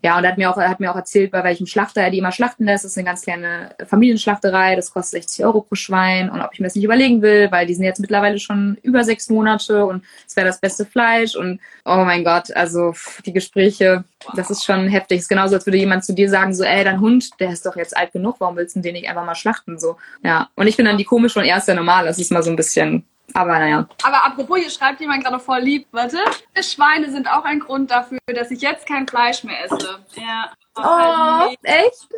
[0.00, 2.10] Ja, und er hat mir auch, er hat mir auch erzählt, bei welchem Schlachter er
[2.10, 2.84] die immer schlachten lässt.
[2.84, 4.76] Das ist eine ganz kleine Familienschlachterei.
[4.76, 6.30] Das kostet 60 Euro pro Schwein.
[6.30, 9.02] Und ob ich mir das nicht überlegen will, weil die sind jetzt mittlerweile schon über
[9.02, 11.34] sechs Monate und es wäre das beste Fleisch.
[11.34, 12.94] Und oh mein Gott, also
[13.26, 14.04] die Gespräche,
[14.36, 15.18] das ist schon heftig.
[15.18, 17.66] Es ist genauso, als würde jemand zu dir sagen, so, ey, dein Hund, der ist
[17.66, 19.80] doch jetzt alt genug, warum willst du den nicht einfach mal schlachten?
[19.80, 20.48] So, ja.
[20.54, 22.06] Und ich bin dann die komische und er ist der normal.
[22.06, 23.88] Das ist mal so ein bisschen aber naja.
[24.02, 26.18] Aber apropos, hier schreibt jemand gerade voll lieb, warte.
[26.60, 30.00] Schweine sind auch ein Grund dafür, dass ich jetzt kein Fleisch mehr esse.
[30.16, 30.52] Ja.
[30.76, 32.08] Oh, echt?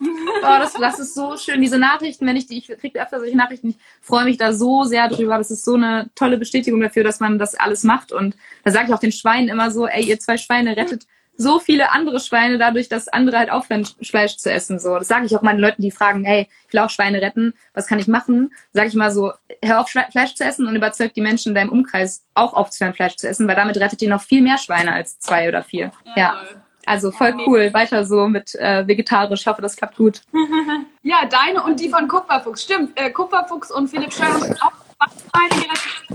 [0.00, 1.60] Oh, das, das ist so schön.
[1.60, 4.84] Diese Nachrichten, wenn ich die, ich kriege öfter solche Nachrichten, ich freue mich da so
[4.84, 5.38] sehr drüber.
[5.38, 8.12] Das ist so eine tolle Bestätigung dafür, dass man das alles macht.
[8.12, 11.06] Und da sage ich auch den Schweinen immer so, ey, ihr zwei Schweine rettet
[11.40, 14.78] so viele andere Schweine dadurch, dass andere halt aufhören, Fleisch zu essen.
[14.78, 17.54] So, das sage ich auch meinen Leuten, die fragen, hey, ich will auch Schweine retten,
[17.72, 18.52] was kann ich machen?
[18.74, 21.70] Sage ich mal so, hör auf Fleisch zu essen und überzeug die Menschen in deinem
[21.70, 25.18] Umkreis auch aufzuhören, Fleisch zu essen, weil damit rettet ihr noch viel mehr Schweine als
[25.18, 25.92] zwei oder vier.
[26.14, 26.42] Ja.
[26.84, 29.40] Also voll cool, weiter so mit äh, vegetarisch.
[29.40, 30.22] Ich hoffe, das klappt gut.
[31.02, 32.64] ja, deine und die von Kupferfuchs.
[32.64, 34.89] Stimmt, äh, Kupferfuchs und Philipp Scheuer haben auch.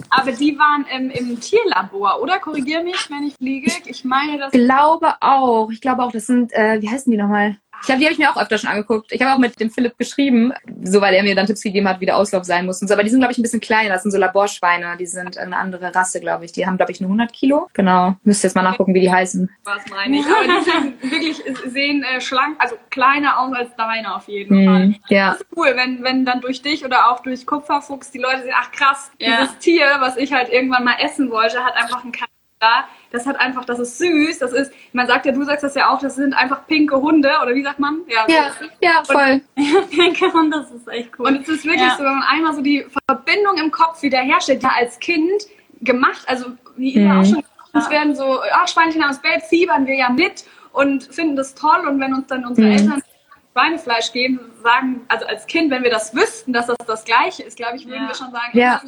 [0.10, 2.40] Aber die waren im, im Tierlabor, oder?
[2.40, 3.72] Korrigier mich, wenn ich fliege.
[3.86, 4.54] Ich meine, das.
[4.54, 5.70] Ich glaube auch.
[5.72, 7.58] Ich glaube auch, das sind, äh, wie heißen die nochmal?
[7.82, 9.12] Ich glaube, die habe ich mir auch öfter schon angeguckt.
[9.12, 12.00] Ich habe auch mit dem Philipp geschrieben, so weil er mir dann Tipps gegeben hat,
[12.00, 12.94] wie der Auslauf sein muss und so.
[12.94, 13.90] Aber die sind, glaube ich, ein bisschen kleiner.
[13.90, 14.98] Das sind so Laborschweine.
[14.98, 16.52] Die sind eine andere Rasse, glaube ich.
[16.52, 17.70] Die haben, glaube ich, nur 100 Kilo.
[17.74, 18.16] Genau.
[18.24, 19.50] Müsst jetzt mal nachgucken, wie die heißen.
[19.64, 20.26] Was meine ich?
[20.26, 24.66] Aber die sind wirklich, sehen äh, schlank, also kleiner aus als deine auf jeden mm,
[24.66, 24.96] Fall.
[25.10, 25.32] Ja.
[25.32, 28.54] Das ist cool, wenn, wenn dann durch dich oder auch durch Kupferfuchs die Leute sehen,
[28.56, 29.42] ach krass, ja.
[29.42, 32.35] dieses Tier, was ich halt irgendwann mal essen wollte, hat einfach einen Charakter
[33.12, 35.94] das hat einfach, das ist süß, das ist, man sagt ja, du sagst das ja
[35.94, 38.02] auch, das sind einfach pinke Hunde, oder wie sagt man?
[38.08, 39.42] Ja, ja, ja voll.
[39.92, 41.28] pinke Hunde, das ist echt cool.
[41.28, 41.96] Und es ist wirklich ja.
[41.98, 45.48] so, wenn man einmal so die Verbindung im Kopf wiederherstellt, ja als Kind
[45.82, 47.22] gemacht, also wie immer mhm.
[47.22, 51.36] auch schon, uns werden so, ach, Schweinchen das Bett, fiebern wir ja mit und finden
[51.36, 52.74] das toll und wenn uns dann unsere mhm.
[52.74, 53.04] Eltern
[53.54, 57.56] Schweinefleisch geben, sagen, also als Kind, wenn wir das wüssten, dass das das Gleiche ist,
[57.56, 58.08] glaube ich, würden ja.
[58.10, 58.82] wir schon sagen, ja.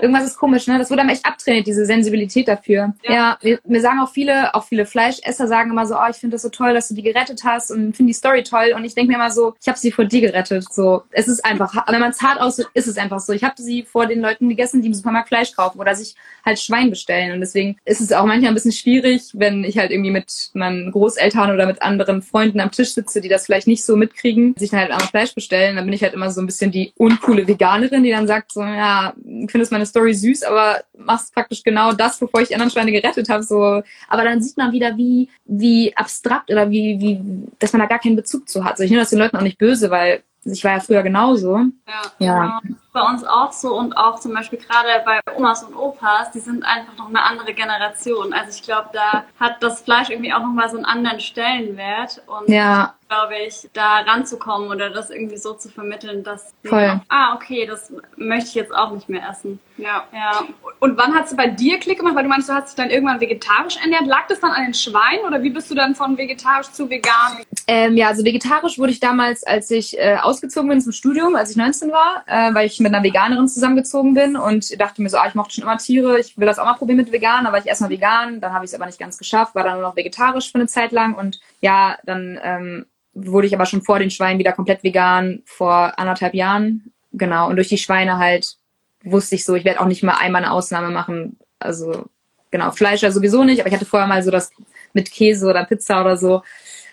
[0.00, 0.78] Irgendwas ist komisch, ne?
[0.78, 2.94] Das wurde einem echt abtrainiert, diese Sensibilität dafür.
[3.02, 6.16] Ja, ja wir, mir sagen auch viele, auch viele Fleischesser sagen immer so, oh, ich
[6.16, 8.72] finde das so toll, dass du die gerettet hast und finde die Story toll.
[8.74, 10.72] Und ich denke mir immer so, ich habe sie vor dir gerettet.
[10.72, 13.32] So, es ist einfach, wenn man es hart aussieht, ist es einfach so.
[13.32, 16.58] Ich habe sie vor den Leuten gegessen, die im Supermarkt Fleisch kaufen oder sich halt
[16.58, 17.32] Schwein bestellen.
[17.32, 20.90] Und deswegen ist es auch manchmal ein bisschen schwierig, wenn ich halt irgendwie mit meinen
[20.92, 24.70] Großeltern oder mit anderen Freunden am Tisch sitze, die das vielleicht nicht so mitkriegen, sich
[24.70, 25.76] dann halt auch Fleisch bestellen.
[25.76, 28.62] Dann bin ich halt immer so ein bisschen die uncoole Veganerin, die dann sagt so,
[28.62, 32.54] ja, ich finde findest meine Story süß, aber machst praktisch genau das, bevor ich die
[32.54, 33.42] anderen Schweine gerettet habe.
[33.42, 33.82] So.
[34.08, 37.20] Aber dann sieht man wieder, wie, wie abstrakt oder wie, wie,
[37.58, 38.72] dass man da gar keinen Bezug zu hat.
[38.72, 41.56] Also ich nehme das den Leuten auch nicht böse, weil ich war ja früher genauso.
[41.86, 42.60] Ja, ja.
[42.96, 46.64] Bei uns auch so und auch zum Beispiel gerade bei Omas und Opas, die sind
[46.64, 48.32] einfach noch eine andere Generation.
[48.32, 52.22] Also ich glaube, da hat das Fleisch irgendwie auch nochmal so einen anderen Stellenwert.
[52.26, 57.00] Und ja glaube ich, da ranzukommen oder das irgendwie so zu vermitteln, dass Voll.
[57.08, 59.60] ah, okay, das möchte ich jetzt auch nicht mehr essen.
[59.76, 60.04] Ja.
[60.12, 60.44] ja.
[60.80, 62.14] Und wann hat es bei dir Klick gemacht?
[62.14, 64.06] Weil du meinst, du hast dich dann irgendwann vegetarisch ernährt.
[64.06, 67.38] Lag das dann an den Schweinen oder wie bist du dann von vegetarisch zu vegan?
[67.66, 71.50] Ähm, ja, also vegetarisch wurde ich damals, als ich äh, ausgezogen bin zum Studium, als
[71.50, 75.18] ich 19 war, äh, weil ich mit einer Veganerin zusammengezogen bin und dachte mir so,
[75.18, 77.58] ah, ich mochte schon immer Tiere, ich will das auch mal probieren mit vegan, aber
[77.58, 79.96] ich erstmal vegan, dann habe ich es aber nicht ganz geschafft, war dann nur noch
[79.96, 84.10] vegetarisch für eine Zeit lang und ja, dann ähm, wurde ich aber schon vor den
[84.10, 86.92] Schweinen wieder komplett vegan, vor anderthalb Jahren.
[87.12, 87.48] Genau.
[87.48, 88.56] Und durch die Schweine halt
[89.02, 91.38] wusste ich so, ich werde auch nicht mal einmal eine Ausnahme machen.
[91.58, 92.04] Also
[92.50, 94.50] genau, Fleisch ja sowieso nicht, aber ich hatte vorher mal so das
[94.92, 96.42] mit Käse oder Pizza oder so,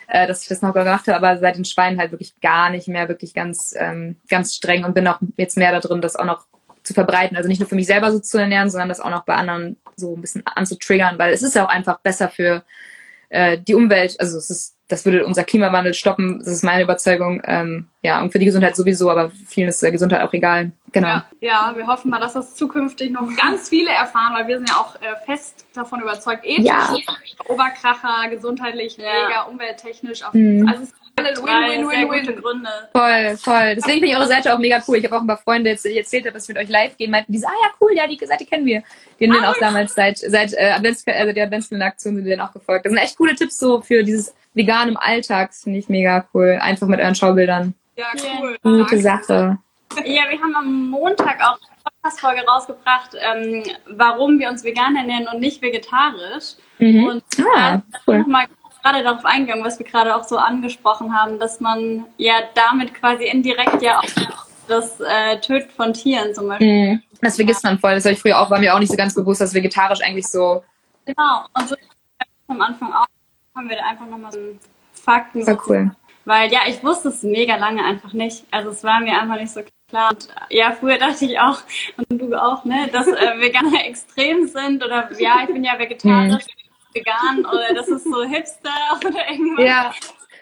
[0.08, 2.88] äh, dass ich das noch gemacht habe, aber seit den Schweinen halt wirklich gar nicht
[2.88, 6.26] mehr, wirklich ganz, ähm, ganz streng und bin auch jetzt mehr da drin, das auch
[6.26, 6.46] noch
[6.84, 7.38] zu verbreiten.
[7.38, 9.78] Also nicht nur für mich selber so zu ernähren, sondern das auch noch bei anderen
[9.96, 12.63] so ein bisschen anzutriggern, weil es ist ja auch einfach besser für
[13.30, 14.20] äh, die Umwelt.
[14.20, 17.41] Also es ist, das würde unser Klimawandel stoppen, das ist meine Überzeugung.
[17.45, 20.71] Ähm, ja, und für die Gesundheit sowieso, aber vielen ist äh, Gesundheit auch egal.
[20.91, 21.08] Genau.
[21.08, 24.69] Ja, ja, wir hoffen mal, dass das zukünftig noch ganz viele erfahren, weil wir sind
[24.69, 26.95] ja auch äh, fest davon überzeugt, ethisch, Ja.
[27.47, 29.06] Oberkracher, gesundheitlich, Ja.
[29.27, 30.23] mega, umwelttechnisch.
[30.23, 30.67] Auf, Mhm.
[30.67, 32.41] Also es ist win, sehr win, gute win, win.
[32.41, 32.69] Gründe.
[32.91, 33.76] Voll, voll.
[33.76, 34.97] Deswegen finde ich eure Seite auch mega cool.
[34.97, 37.12] Ich habe auch ein paar Freunde jetzt erzählt, habe, dass wir mit euch live gehen,
[37.12, 38.84] meinten die so, ah ja, cool, ja, die Seite kennen wir.
[39.19, 42.52] Die haben den auch damals seit, seit äh, Advents, also der Adventskalender-Aktion sind wir auch
[42.52, 42.86] gefolgt.
[42.86, 45.49] Das sind echt coole Tipps so für dieses Vegan im Alltag.
[45.49, 46.58] Das finde ich mega cool.
[46.62, 47.73] Einfach mit euren Schaubildern.
[47.95, 48.06] Ja,
[48.41, 48.58] cool.
[48.63, 49.58] Gute Sache.
[50.06, 55.28] Ja, wir haben am Montag auch eine Podcast-Folge rausgebracht, ähm, warum wir uns vegan ernähren
[55.32, 56.56] und nicht vegetarisch.
[56.80, 57.04] Mhm.
[57.06, 57.23] Und
[57.56, 58.19] Ah, cool.
[58.19, 58.47] nochmal
[58.84, 63.26] gerade darauf eingegangen, was wir gerade auch so angesprochen haben, dass man ja damit quasi
[63.26, 66.91] indirekt ja auch das äh, Töten von Tieren zum Beispiel.
[66.91, 67.04] Mhm.
[67.22, 67.96] Das vergisst man voll.
[67.96, 70.28] Das habe ich früher auch, war mir auch nicht so ganz bewusst, dass vegetarisch eigentlich
[70.28, 70.62] so
[71.06, 71.46] Genau.
[71.54, 71.76] Und so
[72.48, 73.06] am Anfang auch
[73.56, 74.39] haben wir da einfach nochmal so
[74.93, 75.43] Fakten.
[75.43, 75.91] voll cool.
[76.26, 78.46] Weil ja, ich wusste es mega lange einfach nicht.
[78.52, 80.12] Also es war mir einfach nicht so klar.
[80.12, 81.60] Und, ja, früher dachte ich auch,
[81.98, 86.46] und du auch, ne, dass äh, Veganer extrem sind oder ja, ich bin ja vegetarisch,
[86.93, 88.69] vegan oder das ist so Hipster
[89.06, 89.65] oder irgendwas.
[89.65, 89.93] Ja,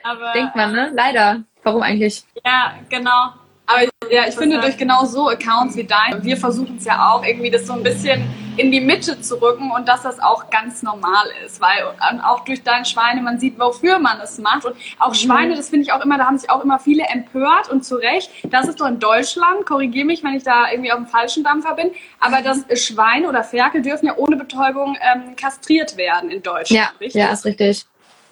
[0.03, 0.91] Aber denkt man, ne?
[0.93, 1.43] Leider.
[1.63, 2.23] Warum eigentlich?
[2.45, 3.33] ja, genau.
[3.67, 7.23] Aber ja, ich finde, durch genau so Accounts wie dein, wir versuchen es ja auch
[7.23, 8.27] irgendwie das so ein bisschen
[8.61, 11.83] in die Mitte zu rücken und dass das auch ganz normal ist, weil
[12.23, 15.83] auch durch deine Schweine man sieht, wofür man es macht und auch Schweine, das finde
[15.85, 18.29] ich auch immer, da haben sich auch immer viele empört und zu Recht.
[18.51, 21.73] Das ist doch in Deutschland, korrigiere mich, wenn ich da irgendwie auf dem falschen Dampfer
[21.73, 26.69] bin, aber das Schweine oder Ferkel dürfen ja ohne Betäubung ähm, kastriert werden in Deutschland,
[26.83, 27.19] Ja, richtig?
[27.21, 27.85] ja, ist richtig.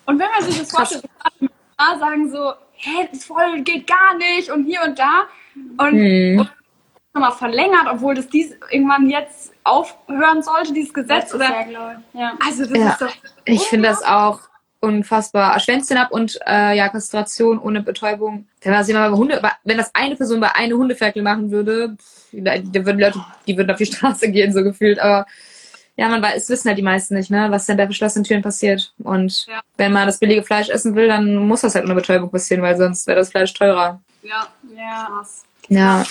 [0.06, 1.04] Und wenn man sich das vorstellt,
[2.00, 5.24] sagen so, hä, das voll geht gar nicht und hier und da
[5.78, 6.40] und, Mhm.
[6.42, 6.52] und
[7.14, 11.50] nochmal verlängert, obwohl das dies irgendwann jetzt aufhören sollte, dieses Gesetz oder
[12.14, 12.90] ja, also das Ja.
[12.92, 13.14] ist doch
[13.46, 14.42] Ich finde das auch
[14.82, 15.60] unfassbar.
[15.60, 18.48] Schwänzchen ab und äh, ja, Kastration ohne Betäubung.
[18.62, 22.28] Wenn das jemand bei Hunde, wenn das eine Person bei eine Hundeferkel machen würde, pff,
[22.32, 25.00] da, da würden Leute, die würden auf die Straße gehen, so gefühlt.
[25.00, 25.26] Aber
[25.98, 28.42] ja, man weiß, es wissen halt die meisten nicht, ne, was denn bei verschlossenen Türen
[28.42, 28.94] passiert.
[29.00, 29.60] Und Ja.
[29.76, 32.78] wenn man das billige Fleisch essen will, dann muss das halt ohne Betäubung passieren, weil
[32.78, 34.02] sonst wäre das Fleisch teurer.
[34.24, 35.06] Ja Ja.
[35.08, 35.46] krass.
[35.68, 36.04] Ja.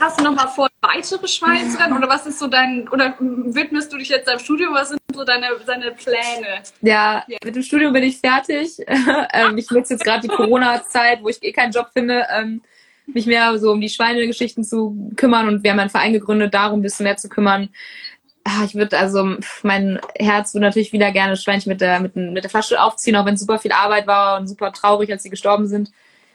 [0.00, 1.18] Hast du noch mal vor, weitere
[1.78, 4.72] rennen oder was ist so dein oder widmest du dich jetzt deinem Studium?
[4.74, 6.62] Was sind so deine, deine Pläne?
[6.80, 8.78] Ja, mit dem Studium bin ich fertig.
[9.32, 12.62] ähm, ich nutze jetzt gerade die Corona-Zeit, wo ich eh keinen Job finde, ähm,
[13.06, 16.78] mich mehr so um die Schweinegeschichten zu kümmern und wir haben einen Verein gegründet, darum
[16.80, 17.68] ein bisschen mehr zu kümmern.
[18.44, 22.42] Ah, Ich würde also, mein Herz würde natürlich wieder gerne Schweinchen mit der, mit, mit
[22.44, 25.30] der Flasche aufziehen, auch wenn es super viel Arbeit war und super traurig, als sie
[25.30, 25.90] gestorben sind.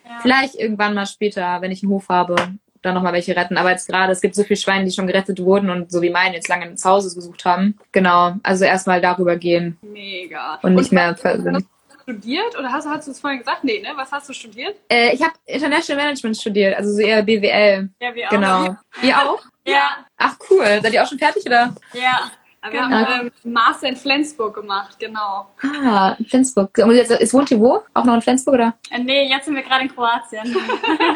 [0.08, 0.20] Ja.
[0.22, 2.36] Vielleicht irgendwann mal später, wenn ich einen Hof habe,
[2.82, 3.58] dann nochmal welche retten.
[3.58, 6.12] Aber jetzt gerade, es gibt so viele Schweine, die schon gerettet wurden und so wie
[6.12, 7.78] meine jetzt lange ins Haus gesucht haben.
[7.91, 10.60] Genau, also erstmal darüber gehen Mega.
[10.62, 11.65] und nicht mehr hast du persönlich.
[12.04, 13.63] studiert oder hast, hast du es vorhin gesagt?
[13.63, 13.89] Nee, ne?
[13.96, 14.76] Was hast du studiert?
[14.89, 17.89] Äh, ich habe International Management studiert, also so eher BWL.
[18.00, 18.30] Ja, wir auch.
[18.30, 18.76] Genau.
[19.02, 19.41] Ihr auch?
[19.65, 20.80] Ja, Ach cool.
[20.84, 21.76] Seid ihr auch schon fertig oder?
[21.94, 22.30] ja.
[22.71, 25.47] Wir wir haben ähm, Master in Flensburg gemacht, genau.
[25.62, 26.78] Ah, Flensburg.
[26.78, 27.82] Und jetzt, ist wohnt ihr wo?
[27.93, 28.73] Auch noch in Flensburg oder?
[28.91, 30.56] Äh, Nee, jetzt sind wir gerade in Kroatien.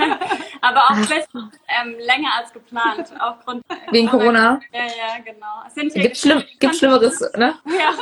[0.62, 3.12] Aber auch fest, ähm, länger als geplant.
[3.20, 3.64] Aufgrund.
[3.92, 4.60] Wegen Corona?
[4.72, 5.64] Ja, ja, genau.
[5.68, 7.56] Es sind hier Gibt schlimm, gibt Schlimmeres, ne?
[7.66, 7.94] Ja.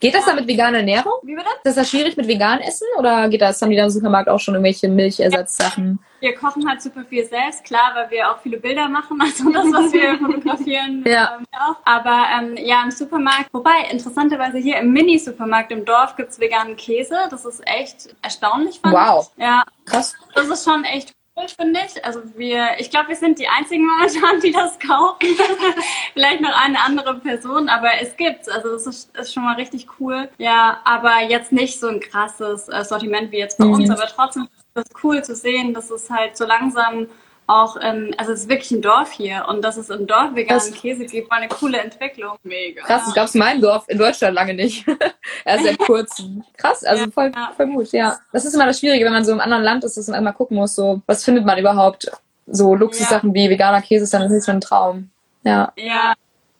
[0.00, 1.12] Geht das dann mit veganer Ernährung?
[1.22, 1.48] Wie bitte?
[1.64, 4.38] Ist das schwierig mit vegan essen oder geht das, haben die da im Supermarkt auch
[4.40, 5.98] schon irgendwelche Milchersatzsachen?
[6.20, 9.64] Wir kochen halt super viel selbst, klar, weil wir auch viele Bilder machen, also das,
[9.72, 11.02] was wir fotografieren.
[11.04, 11.36] Ja.
[11.36, 11.76] Ähm, auch.
[11.84, 17.16] Aber ähm, ja, im Supermarkt, wobei interessanterweise hier im Mini-Supermarkt im Dorf gibt's veganen Käse.
[17.30, 18.80] Das ist echt erstaunlich.
[18.80, 19.30] fand Wow.
[19.36, 19.42] ich.
[19.44, 20.14] Ja, Krass.
[20.34, 22.04] das ist schon echt cool, finde ich.
[22.04, 25.18] Also wir, ich glaube, wir sind die einzigen momentan, die das kaufen.
[26.12, 28.48] Vielleicht noch eine andere Person, aber es gibt's.
[28.48, 30.28] Also das ist, ist schon mal richtig cool.
[30.38, 33.72] Ja, aber jetzt nicht so ein krasses äh, Sortiment wie jetzt bei Mhm.
[33.74, 37.06] uns, aber trotzdem ist es cool zu sehen, dass es halt so langsam
[37.46, 40.72] auch, ähm, also es ist wirklich ein Dorf hier und dass es im Dorf veganen.
[40.74, 42.36] Käse gibt, war eine coole Entwicklung.
[42.42, 42.82] Mega.
[42.82, 44.86] Krass, das gab's in meinem Dorf in Deutschland lange nicht.
[45.44, 46.44] Erst seit kurzem.
[46.56, 47.52] Krass, also voll, Ja.
[47.56, 48.18] voll gut, ja.
[48.32, 50.32] Das ist immer das Schwierige, wenn man so im anderen Land ist, dass man immer
[50.32, 52.10] gucken muss, so, was findet man überhaupt?
[52.46, 55.10] So Luxussachen wie veganer Käse ist dann natürlich so ein Traum.
[55.44, 55.72] Ja.
[55.76, 56.14] Ja.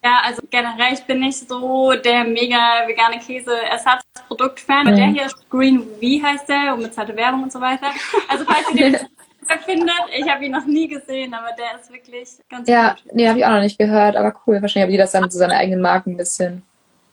[0.04, 4.86] Ja, also generell, ich bin nicht so der mega vegane Käse-Ersatzprodukt-Fan.
[4.86, 4.96] Mhm.
[4.96, 7.86] Der hier ist Green V heißt der, unbezahlte Werbung und so weiter.
[8.28, 8.96] Also falls ihr den
[9.64, 13.14] findet, ich habe ihn noch nie gesehen, aber der ist wirklich ganz Ja, gut.
[13.14, 14.60] nee, habe ich auch noch nicht gehört, aber cool.
[14.62, 16.62] Wahrscheinlich haben die das dann zu seinen eigenen Marken ein bisschen.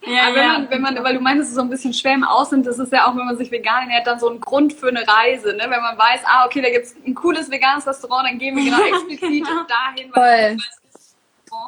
[0.06, 0.48] Ja, Aber wenn, ja.
[0.54, 3.06] Man, wenn man, weil du meinst, so ein bisschen schwer im Aussehen, das ist ja
[3.08, 5.64] auch, wenn man sich vegan ernährt, dann so ein Grund für eine Reise, ne?
[5.68, 8.82] Wenn man weiß, ah, okay, da gibt's ein cooles veganes Restaurant, dann gehen wir genau
[8.96, 10.12] explizit dahin.
[10.14, 10.58] Voll.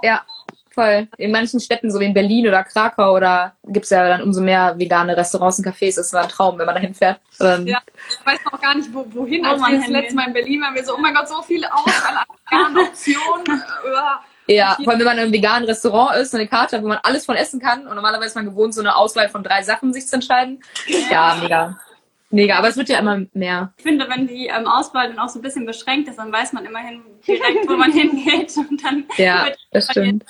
[0.04, 0.22] Ja,
[0.74, 1.08] voll.
[1.18, 4.78] In manchen Städten, so wie in Berlin oder Krakau, oder gibt's ja dann umso mehr
[4.78, 5.96] vegane Restaurants und Cafés.
[5.96, 7.20] Das ist ein Traum, wenn man dahin fährt.
[7.40, 7.80] Ähm, ja,
[8.10, 9.46] ich weiß auch gar nicht, wo, wohin.
[9.46, 11.72] Als wir das letzte Mal in Berlin waren, wir so, oh mein Gott, so viele
[11.74, 13.64] Auswahl an veganen Optionen.
[14.48, 17.00] Ja, vor allem wenn man in einem veganen Restaurant ist, eine Karte hat, wo man
[17.04, 19.94] alles von essen kann und normalerweise ist man gewohnt, so eine Auswahl von drei Sachen
[19.94, 20.62] sich zu entscheiden.
[21.10, 21.80] Ja, mega.
[22.32, 23.74] Mega, aber es wird ja immer mehr.
[23.78, 26.54] Ich finde, wenn die ähm, Auswahl dann auch so ein bisschen beschränkt ist, dann weiß
[26.54, 30.24] man immerhin direkt, wo man hingeht und dann ja, das stimmt.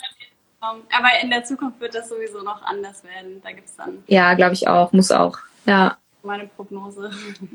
[0.61, 3.41] Aber in der Zukunft wird das sowieso noch anders werden.
[3.43, 4.03] Da gibt's dann.
[4.07, 4.91] Ja, glaube ich auch.
[4.93, 5.37] Muss auch.
[5.65, 5.97] Ja.
[6.23, 7.09] Meine Prognose.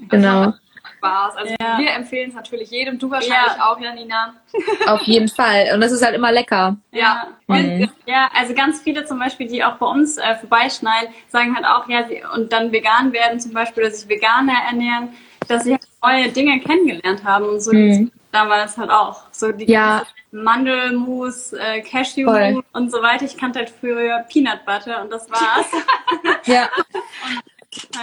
[0.08, 0.52] Genau.
[0.98, 1.36] Spaß.
[1.36, 1.78] Also ja.
[1.78, 3.66] wir empfehlen es natürlich jedem, du wahrscheinlich ja.
[3.66, 4.34] auch, Janina.
[4.86, 5.70] Auf jeden Fall.
[5.74, 6.76] Und das ist halt immer lecker.
[6.92, 7.28] Ja.
[7.46, 7.90] Mhm.
[8.06, 11.88] Ja, also ganz viele zum Beispiel, die auch bei uns äh, vorbeischneiden, sagen halt auch,
[11.88, 15.10] ja, sie, und dann vegan werden zum Beispiel, oder sich veganer ernähren,
[15.48, 17.72] dass sie halt neue Dinge kennengelernt haben und so.
[17.72, 18.10] Mhm.
[18.36, 19.22] Da war es halt auch.
[19.32, 20.04] So die ja.
[20.30, 23.24] Mandelmus, äh, Cashewmus und so weiter.
[23.24, 25.64] Ich kannte halt früher Peanut Butter und das war's.
[26.44, 26.68] ja.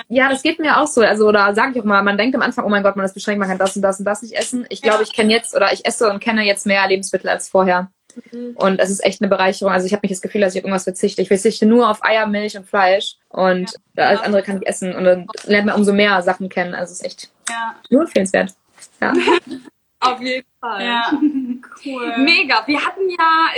[0.07, 1.01] Ja, das geht mir auch so.
[1.01, 3.13] Also, da sage ich auch mal, man denkt am Anfang, oh mein Gott, man ist
[3.13, 4.65] beschränkt, man kann das und das und das nicht essen.
[4.69, 5.03] Ich glaube, ja.
[5.03, 7.91] ich kenne jetzt oder ich esse und kenne jetzt mehr Lebensmittel als vorher.
[8.31, 8.53] Mhm.
[8.55, 9.71] Und es ist echt eine Bereicherung.
[9.71, 11.21] Also ich habe nicht das Gefühl, dass ich auf irgendwas verzichte.
[11.21, 13.17] Ich verzichte nur auf Eier, Milch und Fleisch.
[13.29, 14.07] Und ja.
[14.07, 14.95] alles andere kann ich essen.
[14.95, 16.73] Und dann lernt man umso mehr Sachen kennen.
[16.73, 17.75] Also es ist echt ja.
[17.91, 18.55] nur empfehlenswert.
[18.99, 19.13] Ja.
[20.03, 20.85] Auf jeden Fall.
[20.85, 21.11] Ja,
[21.85, 22.17] cool.
[22.17, 22.63] Mega.
[22.65, 23.49] Wir hatten ja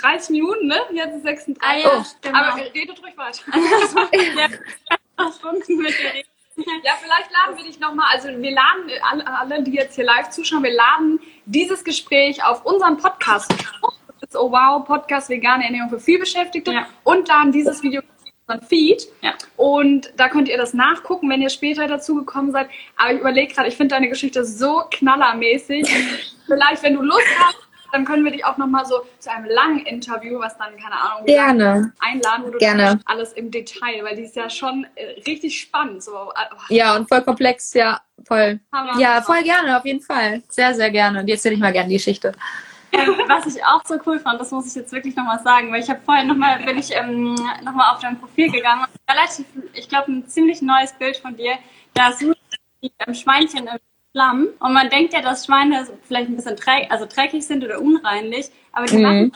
[0.00, 0.80] 30 äh, Minuten, ne?
[0.92, 1.62] Jetzt ist 36.
[1.62, 2.04] Ah, ja, oh.
[2.32, 3.42] Aber redet ruhig weiter.
[6.82, 10.30] Ja, vielleicht laden wir dich nochmal, also wir laden alle, alle, die jetzt hier live
[10.30, 13.54] zuschauen, wir laden dieses Gespräch auf unseren Podcast.
[14.20, 16.88] Das ist Oh Wow, Podcast Vegane Ernährung für vielbeschäftigte ja.
[17.04, 18.02] und dann dieses Video
[18.48, 19.08] unseren Feed.
[19.22, 19.34] Ja.
[19.56, 22.68] Und da könnt ihr das nachgucken, wenn ihr später dazu gekommen seid.
[22.96, 25.88] Aber ich überlege gerade, ich finde deine Geschichte so knallermäßig.
[26.46, 27.58] Vielleicht, wenn du Lust hast,
[27.92, 31.24] dann können wir dich auch nochmal so zu einem langen Interview, was dann, keine Ahnung,
[31.24, 31.92] Gerne.
[32.00, 33.00] einladen, wo du Gerne.
[33.06, 36.02] alles im Detail, weil die ist ja schon äh, richtig spannend.
[36.02, 36.12] So.
[36.14, 36.32] Oh.
[36.68, 38.60] Ja, und voll komplex, ja, voll.
[38.72, 39.00] Hammer.
[39.00, 40.42] Ja, voll gerne, auf jeden Fall.
[40.48, 41.20] Sehr, sehr gerne.
[41.20, 42.32] Und jetzt erzähle ich mal gerne die Geschichte.
[42.92, 45.90] Was ich auch so cool fand, das muss ich jetzt wirklich nochmal sagen, weil ich
[45.90, 50.12] habe vorhin nochmal, bin ich ähm, nochmal auf dein Profil gegangen und relativ, ich glaube,
[50.12, 51.58] ein ziemlich neues Bild von dir.
[51.94, 53.78] Da ist die ähm, Schweinchen im
[54.12, 57.80] Schlamm und man denkt ja, dass Schweine vielleicht ein bisschen dreck, also dreckig sind oder
[57.80, 59.02] unreinlich, aber die mhm.
[59.02, 59.32] machen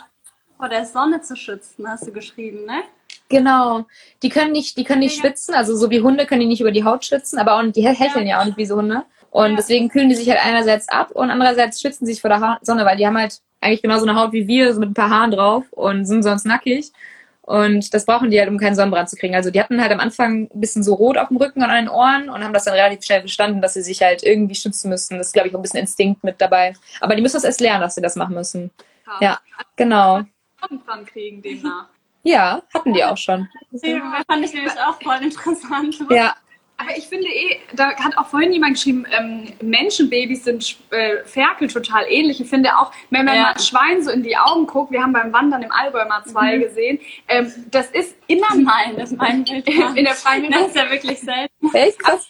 [0.57, 2.83] vor der Sonne zu schützen, hast du geschrieben, ne?
[3.29, 3.87] Genau.
[4.23, 5.23] Die können nicht, die können nicht ja.
[5.23, 7.87] schwitzen, also so wie Hunde können die nicht über die Haut schützen, aber auch, die
[7.87, 8.37] hecheln ja.
[8.37, 9.05] ja auch nicht wie so Hunde.
[9.33, 12.85] Und deswegen kühlen die sich halt einerseits ab und andererseits schützen sich vor der Sonne,
[12.85, 15.31] weil die haben halt eigentlich genauso eine Haut wie wir, so mit ein paar Haaren
[15.31, 16.93] drauf und sind sonst nackig.
[17.41, 19.35] Und das brauchen die halt, um keinen Sonnenbrand zu kriegen.
[19.35, 21.87] Also die hatten halt am Anfang ein bisschen so rot auf dem Rücken und an
[21.87, 24.91] den Ohren und haben das dann relativ schnell verstanden, dass sie sich halt irgendwie schützen
[24.91, 25.17] müssen.
[25.17, 26.75] Das ist, glaube ich, auch ein bisschen Instinkt mit dabei.
[27.01, 28.71] Aber die müssen das erst lernen, dass sie das machen müssen.
[29.07, 29.39] Ja, ja
[29.77, 30.23] genau.
[30.61, 31.87] Sonnenbrand kriegen demnach.
[32.23, 33.49] Ja, hatten die auch schon.
[33.71, 35.99] Das fand ich nämlich auch voll interessant.
[36.11, 36.35] Ja,
[36.83, 41.69] aber ich finde eh, da hat auch vorhin jemand geschrieben, ähm, Menschenbabys sind äh, Ferkel
[41.69, 42.41] total ähnlich.
[42.41, 43.43] Ich finde auch, wenn man ja.
[43.43, 46.57] mal Schwein so in die Augen guckt, wir haben beim Wandern im Allgäu mal zwei
[46.57, 46.63] mhm.
[46.63, 49.45] gesehen, ähm, das ist immer mal das mein
[49.95, 51.75] in der freien Das ist ja wirklich selten.
[51.75, 52.29] Echt krass.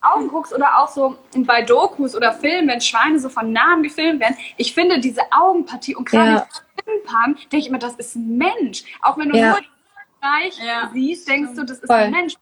[0.00, 4.20] Augen guckst oder auch so bei Dokus oder Filmen, wenn Schweine so von nahem gefilmt
[4.20, 6.46] werden, ich finde diese Augenpartie und gerade ja.
[6.86, 8.84] Wimpern, denke ich immer, das ist ein Mensch.
[9.02, 9.50] Auch wenn du ja.
[9.50, 9.60] nur
[10.20, 10.90] Bereich ja.
[10.92, 11.96] siehst, denkst du, das ist Voll.
[11.96, 12.34] ein Mensch.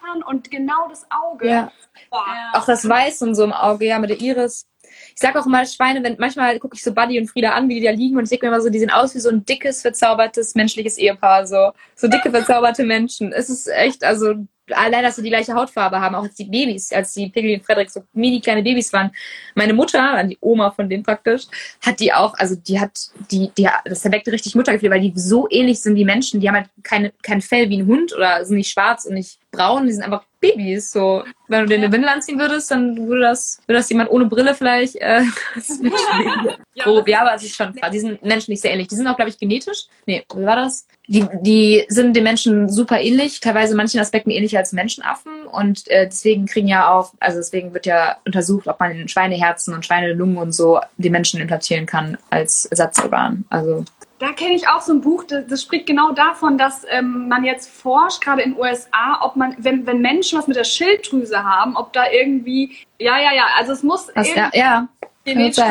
[0.00, 1.46] Wimpern und genau das Auge.
[1.46, 1.72] Ja.
[2.12, 2.50] ja.
[2.52, 4.66] Auch das Weiß und so im Auge, ja, mit der Iris.
[5.14, 7.78] Ich sag auch mal Schweine, wenn manchmal gucke ich so Buddy und Frieda an, wie
[7.78, 9.44] die da liegen und ich denke mir immer so, die sehen aus wie so ein
[9.44, 11.72] dickes, verzaubertes menschliches Ehepaar, so.
[11.94, 13.32] So dicke, verzauberte Menschen.
[13.32, 14.34] Es ist echt, also
[14.72, 17.64] allein, dass sie die gleiche Hautfarbe haben, auch als die Babys, als die Piggy und
[17.64, 19.10] Frederik so mini kleine Babys waren.
[19.54, 21.44] Meine Mutter, die Oma von denen praktisch,
[21.84, 22.92] hat die auch, also die hat,
[23.30, 26.40] die, die, das erweckte richtig Muttergefühl, weil die so ähnlich sind wie Menschen.
[26.40, 29.39] Die haben halt keine, kein Fell wie ein Hund oder sind nicht schwarz und nicht
[29.50, 30.92] braun, die sind einfach Babys.
[30.92, 34.26] So, wenn du dir eine Windel anziehen würdest, dann würde das, würde das jemand ohne
[34.26, 34.96] Brille vielleicht.
[34.96, 35.22] Äh,
[36.74, 37.90] ja, grob, ja, aber es ist schon klar.
[37.90, 38.88] Die sind Menschen nicht sehr ähnlich.
[38.88, 39.86] Die sind auch, glaube ich, genetisch.
[40.06, 40.86] Nee, wie war das?
[41.06, 45.88] Die, die sind den Menschen super ähnlich, teilweise in manchen Aspekten ähnlicher als Menschenaffen und
[45.90, 50.36] äh, deswegen kriegen ja auch, also deswegen wird ja untersucht, ob man Schweineherzen und Schweinelungen
[50.36, 53.44] und so die Menschen implantieren kann als Ersatzorgan.
[53.50, 53.84] Also
[54.20, 57.42] da kenne ich auch so ein Buch, das, das spricht genau davon, dass ähm, man
[57.42, 61.42] jetzt forscht, gerade in den USA, ob man, wenn, wenn Menschen was mit der Schilddrüse
[61.42, 64.88] haben, ob da irgendwie, ja, ja, ja, also es muss was, ja, ja.
[65.24, 65.64] genetisch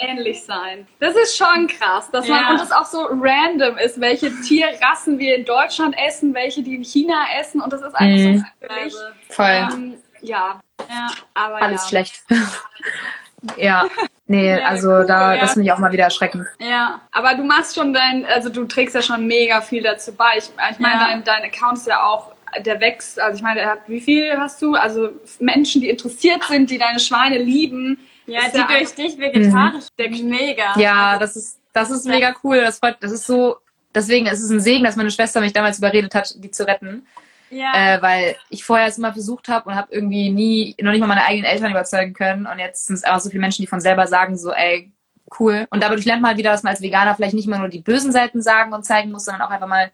[0.00, 0.86] ähnlich sein.
[0.98, 2.50] Das ist schon krass, dass man Ja.
[2.50, 6.84] und das auch so random ist, welche Tierrassen wir in Deutschland essen, welche die in
[6.84, 8.38] China essen und das ist einfach Mhm.
[8.60, 8.94] so völlig,
[9.28, 9.68] Voll.
[9.74, 11.06] ähm, ja, Ja.
[11.34, 11.88] aber Alles ja.
[11.88, 12.24] schlecht.
[13.56, 13.84] ja.
[14.26, 15.40] Nee, also cool, da, ja.
[15.40, 16.46] das finde ich auch mal wieder erschreckend.
[16.60, 17.00] Ja.
[17.10, 20.38] Aber du machst schon dein, also du trägst ja schon mega viel dazu bei.
[20.38, 21.08] Ich, ich meine, Ja.
[21.08, 22.32] dein, dein Account ist ja auch,
[22.64, 24.74] der wächst, also ich meine, wie viel hast du?
[24.74, 25.10] Also
[25.40, 27.98] Menschen, die interessiert sind, die deine Schweine lieben.
[28.26, 30.28] Ja, Ist die ja durch dich vegetarisch Mhm.
[30.28, 30.74] mega.
[30.78, 32.60] Ja, das ist, das ist mega cool.
[32.60, 33.56] Das freut, das ist so,
[33.94, 37.06] deswegen ist es ein Segen, dass meine Schwester mich damals überredet hat, die zu retten.
[37.52, 37.72] Ja.
[37.74, 41.06] Äh, weil ich vorher es immer versucht habe und habe irgendwie nie, noch nicht mal
[41.06, 42.46] meine eigenen Eltern überzeugen können.
[42.46, 44.90] Und jetzt sind es einfach so viele Menschen, die von selber sagen, so, ey,
[45.38, 45.66] cool.
[45.70, 47.80] Und dadurch lernt man halt wieder, dass man als Veganer vielleicht nicht immer nur die
[47.80, 49.90] bösen Seiten sagen und zeigen muss, sondern auch einfach mal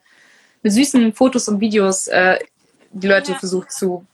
[0.63, 2.39] mit süßen Fotos und Videos äh,
[2.93, 3.39] die Leute Ja.
[3.39, 4.07] versucht zu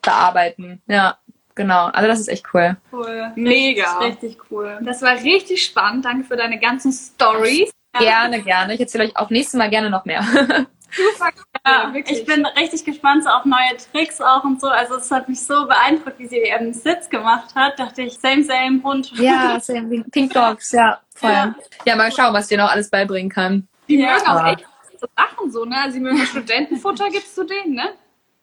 [0.00, 0.80] bearbeiten.
[0.86, 1.18] Ja,
[1.56, 1.86] genau.
[1.86, 2.76] Also das ist echt cool.
[2.92, 3.32] Cool.
[3.34, 3.98] Mega.
[3.98, 4.78] Richtig, richtig cool.
[4.82, 6.04] Das war richtig spannend.
[6.04, 7.70] Danke für deine ganzen Stories.
[7.98, 8.74] Gerne, gerne.
[8.74, 10.22] Ich erzähle euch auch nächstes Mal gerne noch mehr.
[10.90, 11.32] Super
[11.64, 12.18] Ja, wirklich.
[12.20, 14.66] ich bin richtig gespannt so auf neue Tricks auch und so.
[14.68, 17.78] Also es hat mich so beeindruckt, wie sie ihren Sitz gemacht hat.
[17.78, 19.12] Dachte ich, same, same, Hund.
[19.16, 20.04] ja, same.
[20.10, 21.30] Pink Dogs, ja, voll.
[21.30, 21.54] Ja.
[21.86, 23.68] Ja, mal schauen, was dir noch alles beibringen kann.
[23.88, 24.14] die Ja.
[24.14, 24.66] mögen auch echt
[24.98, 25.76] so Sachen so, ne?
[25.90, 27.90] Sie mögen Studentenfutter, gibst du denen, ne?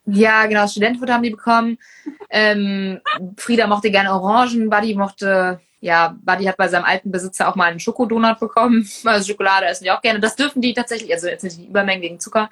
[0.06, 1.78] Ja, genau, Studentenfutter haben die bekommen.
[2.30, 3.02] Ähm,
[3.38, 7.66] Frieda mochte gerne Orangen, Buddy mochte, ja, Buddy hat bei seinem alten Besitzer auch mal
[7.66, 8.88] einen Schokodonut bekommen.
[9.06, 10.20] Also Schokolade essen die auch gerne.
[10.20, 12.50] Das dürfen die tatsächlich, also jetzt nicht die Übermengen wegen Zucker,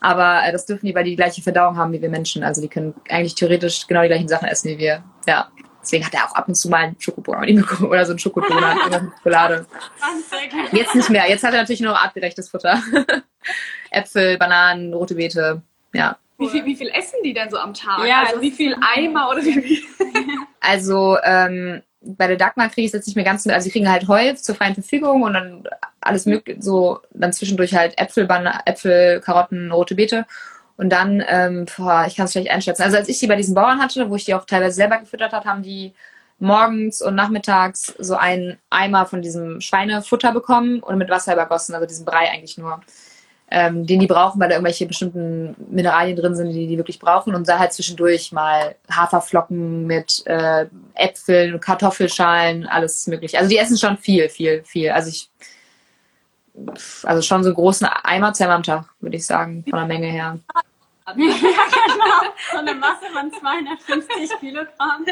[0.00, 2.42] aber äh, das dürfen die, weil die die gleiche Verdauung haben wie wir Menschen.
[2.42, 5.04] Also die können eigentlich theoretisch genau die gleichen Sachen essen wie wir.
[5.26, 5.50] Ja.
[5.82, 8.86] Deswegen hat er auch ab und zu mal einen Schokobrownie bekommen oder so einen Schokodonut
[8.86, 9.66] oder mit Schokolade.
[10.72, 11.28] Jetzt nicht mehr.
[11.28, 12.82] Jetzt hat er natürlich nur artgerechtes Futter.
[13.90, 15.62] Äpfel, Bananen, rote Beete.
[15.92, 16.18] Ja.
[16.38, 18.06] Wie viel, wie viel essen die denn so am Tag?
[18.06, 19.82] Ja, also wie viel Eimer oder wie viel?
[20.60, 24.08] Also ähm, bei der Dagmar kriege ich jetzt nicht mehr ganz, also sie kriegen halt
[24.08, 25.64] Heu zur freien Verfügung und dann
[26.00, 30.26] alles mögliche, so dann zwischendurch halt Äpfel, Bana Äpfel, Karotten, rote Beete.
[30.76, 32.82] Und dann, ähm, boah, ich kann es schlecht einschätzen.
[32.82, 35.32] Also als ich die bei diesen Bauern hatte, wo ich die auch teilweise selber gefüttert
[35.32, 35.92] habe, haben die
[36.38, 41.86] morgens und nachmittags so einen Eimer von diesem Schweinefutter bekommen und mit Wasser übergossen, also
[41.86, 42.80] diesen Brei eigentlich nur.
[43.52, 47.34] Ähm, den die brauchen, weil da irgendwelche bestimmten Mineralien drin sind, die die wirklich brauchen.
[47.34, 53.38] Und da halt zwischendurch mal Haferflocken mit äh, Äpfeln, Kartoffelschalen, alles mögliche.
[53.38, 54.90] Also die essen schon viel, viel, viel.
[54.90, 55.28] Also ich,
[57.02, 60.06] also schon so einen großen Eimer zweimal am Tag, würde ich sagen, von der Menge
[60.06, 60.38] her.
[61.08, 62.32] ja, genau.
[62.52, 65.04] So eine Masse von 250 Kilogramm.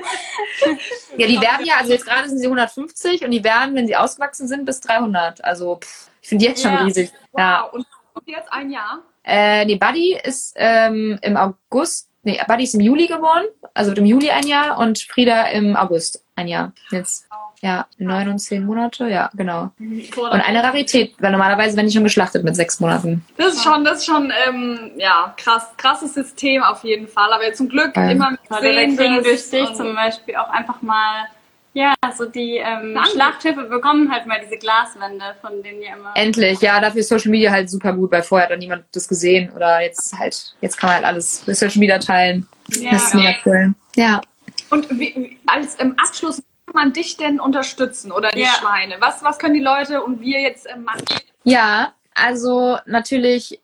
[1.17, 3.97] Ja, die werden ja, also jetzt gerade sind sie 150 und die werden, wenn sie
[3.97, 5.43] ausgewachsen sind, bis 300.
[5.45, 6.85] Also pff, ich finde die jetzt schon Ja.
[6.85, 7.11] riesig.
[7.37, 7.63] Ja.
[7.65, 7.73] Wow.
[7.73, 9.03] Und kommt jetzt ein Jahr?
[9.25, 13.45] Äh, nee, Buddy ist ähm, im August, nee, Buddy ist im Juli geboren,
[13.75, 16.73] also wird im Juli ein Jahr und Frieda im August ein Jahr.
[16.91, 17.29] Jetzt,
[17.61, 19.71] ja, neun und zehn Monate, ja, genau.
[19.79, 23.27] Und eine Rarität, weil normalerweise werden die schon geschlachtet mit sechs Monaten.
[23.37, 27.33] Das ist schon, das ist schon, ähm, ja, krass, krasses System auf jeden Fall.
[27.33, 28.11] Aber zum Glück Ja.
[28.11, 31.27] immer mit Sehnendes durch dich zum Beispiel auch einfach mal,
[31.75, 33.11] ja, so die ähm, Danke.
[33.11, 36.13] Schlachthilfe bekommen halt mal diese Glaswände, von denen ihr immer.
[36.17, 39.07] Endlich, ja, dafür ist Social Media halt super gut, weil vorher hat dann niemand das
[39.07, 42.49] gesehen oder jetzt halt, jetzt kann man halt alles durch Social Media teilen.
[42.71, 42.93] Ja.
[42.93, 43.75] Das ist mega cool.
[43.97, 44.21] Ja.
[44.71, 48.49] Und wie, wie- als im Abschluss, wie kann man dich denn unterstützen oder die Ja.
[48.61, 48.97] Schweine?
[49.01, 51.03] Was, was können die Leute und wir jetzt ähm, machen?
[51.45, 53.61] Ja, also natürlich,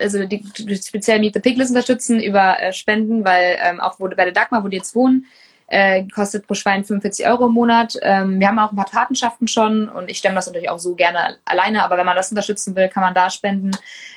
[0.00, 4.08] also die, die speziell Meet the Piglets unterstützen über äh, Spenden, weil ähm, auch wo,
[4.08, 5.26] bei der Dagmar, wo die jetzt wohnen,
[5.72, 7.96] äh, kostet pro Schwein 45 Euro im Monat.
[8.02, 10.94] Ähm, wir haben auch ein paar Patenschaften schon und ich stemme das natürlich auch so
[10.94, 13.70] gerne alleine, aber wenn man das unterstützen will, kann man da spenden.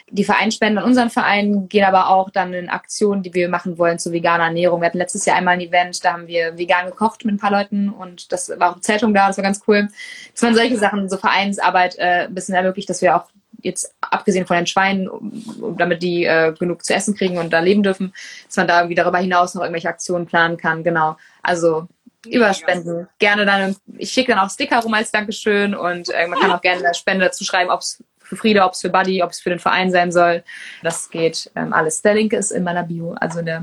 [0.09, 3.99] Die Vereinsspenden an unseren Verein gehen aber auch dann in Aktionen, die wir machen wollen
[3.99, 4.81] zu veganer Ernährung.
[4.81, 7.51] Wir hatten letztes Jahr einmal ein Event, da haben wir vegan gekocht mit ein paar
[7.51, 9.87] Leuten und das war auch eine Zeitung da, das war ganz cool.
[10.33, 13.29] Dass man solche Sachen, so Vereinsarbeit äh, ein bisschen ermöglicht, dass wir auch
[13.61, 17.59] jetzt abgesehen von den Schweinen, um, damit die äh, genug zu essen kriegen und da
[17.59, 18.13] leben dürfen,
[18.47, 20.83] dass man da irgendwie darüber hinaus noch irgendwelche Aktionen planen kann.
[20.83, 21.17] Genau.
[21.41, 21.87] Also
[22.27, 23.07] überspenden.
[23.19, 26.61] Gerne dann, ich schicke dann auch Sticker rum als Dankeschön und äh, man kann auch
[26.61, 29.39] gerne eine Spende dazu schreiben, ob es für Frieda, ob es für Buddy, ob es
[29.39, 30.43] für den Verein sein soll.
[30.81, 32.01] Das geht ähm, alles.
[32.01, 33.57] Der Link ist in meiner Bio, also in der,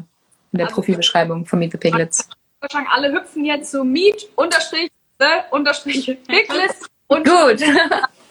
[0.52, 2.28] in der Also- Profilbeschreibung von Meet the Piglets.
[2.70, 7.60] Sagen, alle hüpfen jetzt zu Meet, Unterstrich, the, Unterstrich, Piglets und Gut.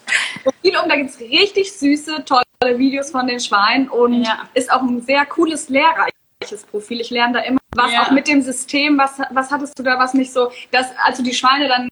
[0.44, 0.90] Profil um.
[0.90, 4.48] Da gibt's richtig süße, tolle Videos von den Schweinen und Ja.
[4.54, 7.02] ist auch ein sehr cooles, lehrreiches Profil.
[7.02, 8.04] Ich lerne da immer was Ja.
[8.04, 8.98] auch mit dem System.
[8.98, 11.88] Was, was hattest du da, was nicht so, dass als du die Schweine dann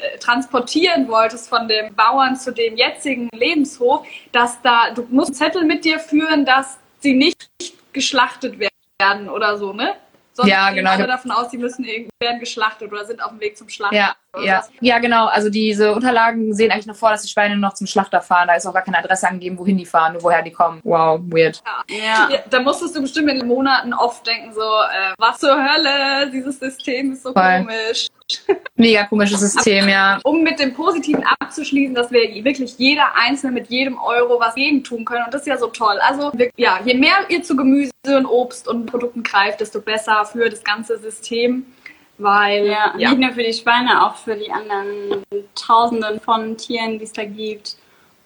[0.00, 5.34] äh, transportieren wolltest von dem Bauern zu dem jetzigen Lebenshof, dass da, du musst einen
[5.36, 7.48] Zettel mit dir führen, dass sie nicht
[7.92, 9.94] geschlachtet werden oder so, ne?
[10.38, 10.90] Sonst Ja, gehen genau.
[10.92, 13.96] alle davon aus, die müssen irgendwie werden geschlachtet oder sind auf dem Weg zum Schlachten.
[13.96, 14.62] Ja, ja.
[14.80, 15.26] ja, genau.
[15.26, 18.46] Also diese Unterlagen sehen eigentlich noch vor, dass die Schweine noch zum Schlachter fahren.
[18.46, 20.80] Da ist auch gar keine Adresse angegeben, wohin die fahren, nur woher die kommen.
[20.84, 21.60] Wow, weird.
[21.88, 22.28] Ja.
[22.30, 26.30] Ja, da musstest du bestimmt in den Monaten oft denken, so, äh, was zur Hölle,
[26.30, 27.42] dieses System ist so Voll.
[27.58, 28.06] komisch.
[28.76, 30.20] Mega komisches System, ja.
[30.24, 34.84] Um mit dem Positiven abzuschließen, dass wir wirklich jeder Einzelne mit jedem Euro was gegen
[34.84, 35.24] tun können.
[35.24, 35.98] Und das ist ja so toll.
[36.00, 40.24] Also, wir- ja, je mehr ihr zu Gemüse und Obst und Produkten greift, desto besser
[40.24, 41.66] für das ganze System.
[42.20, 45.22] Weil, Ja, ja, nicht nur für die Schweine, auch für die anderen
[45.54, 47.76] Tausenden von Tieren, die es da gibt.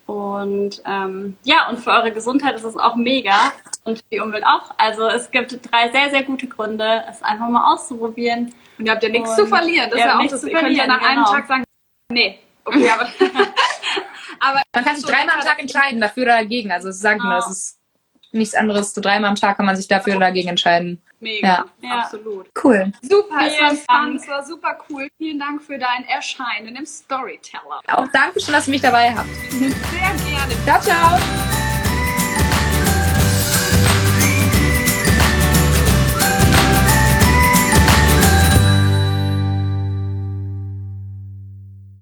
[0.07, 3.53] Und ähm, ja, und für eure Gesundheit ist es auch mega
[3.85, 4.75] und für die Umwelt auch.
[4.79, 8.53] Also es gibt drei sehr, sehr gute Gründe, es einfach mal auszuprobieren.
[8.79, 9.89] und ihr habt ja nichts Und- zu verlieren.
[9.91, 10.41] Das Ja, ist ja auch nichts das.
[10.43, 11.33] zu Ihr könnt ja nach einem genau.
[11.33, 11.65] Tag sagen,
[12.11, 12.39] nee.
[12.65, 13.09] Okay, aber,
[14.41, 16.71] aber Man kann sich dreimal am Tag entscheiden, dafür oder dagegen.
[16.73, 16.89] Also
[17.23, 17.37] nur, Ja.
[17.37, 17.79] das ist
[18.33, 18.95] nichts anderes.
[18.95, 21.01] So dreimal am Tag kann man sich dafür oder dagegen entscheiden.
[21.21, 21.65] mega, Ja.
[21.83, 21.99] Ja.
[22.01, 22.49] absolut.
[22.63, 22.93] Cool.
[23.03, 24.17] Super, es war Dank.
[24.21, 25.09] es war super cool.
[25.19, 27.81] Vielen Dank für dein Erscheinen im Storyteller.
[27.89, 29.29] Auch danke schön, dass ihr mich dabei habt.
[29.51, 30.55] Sehr gerne.
[30.65, 31.72] Ciao, ciao.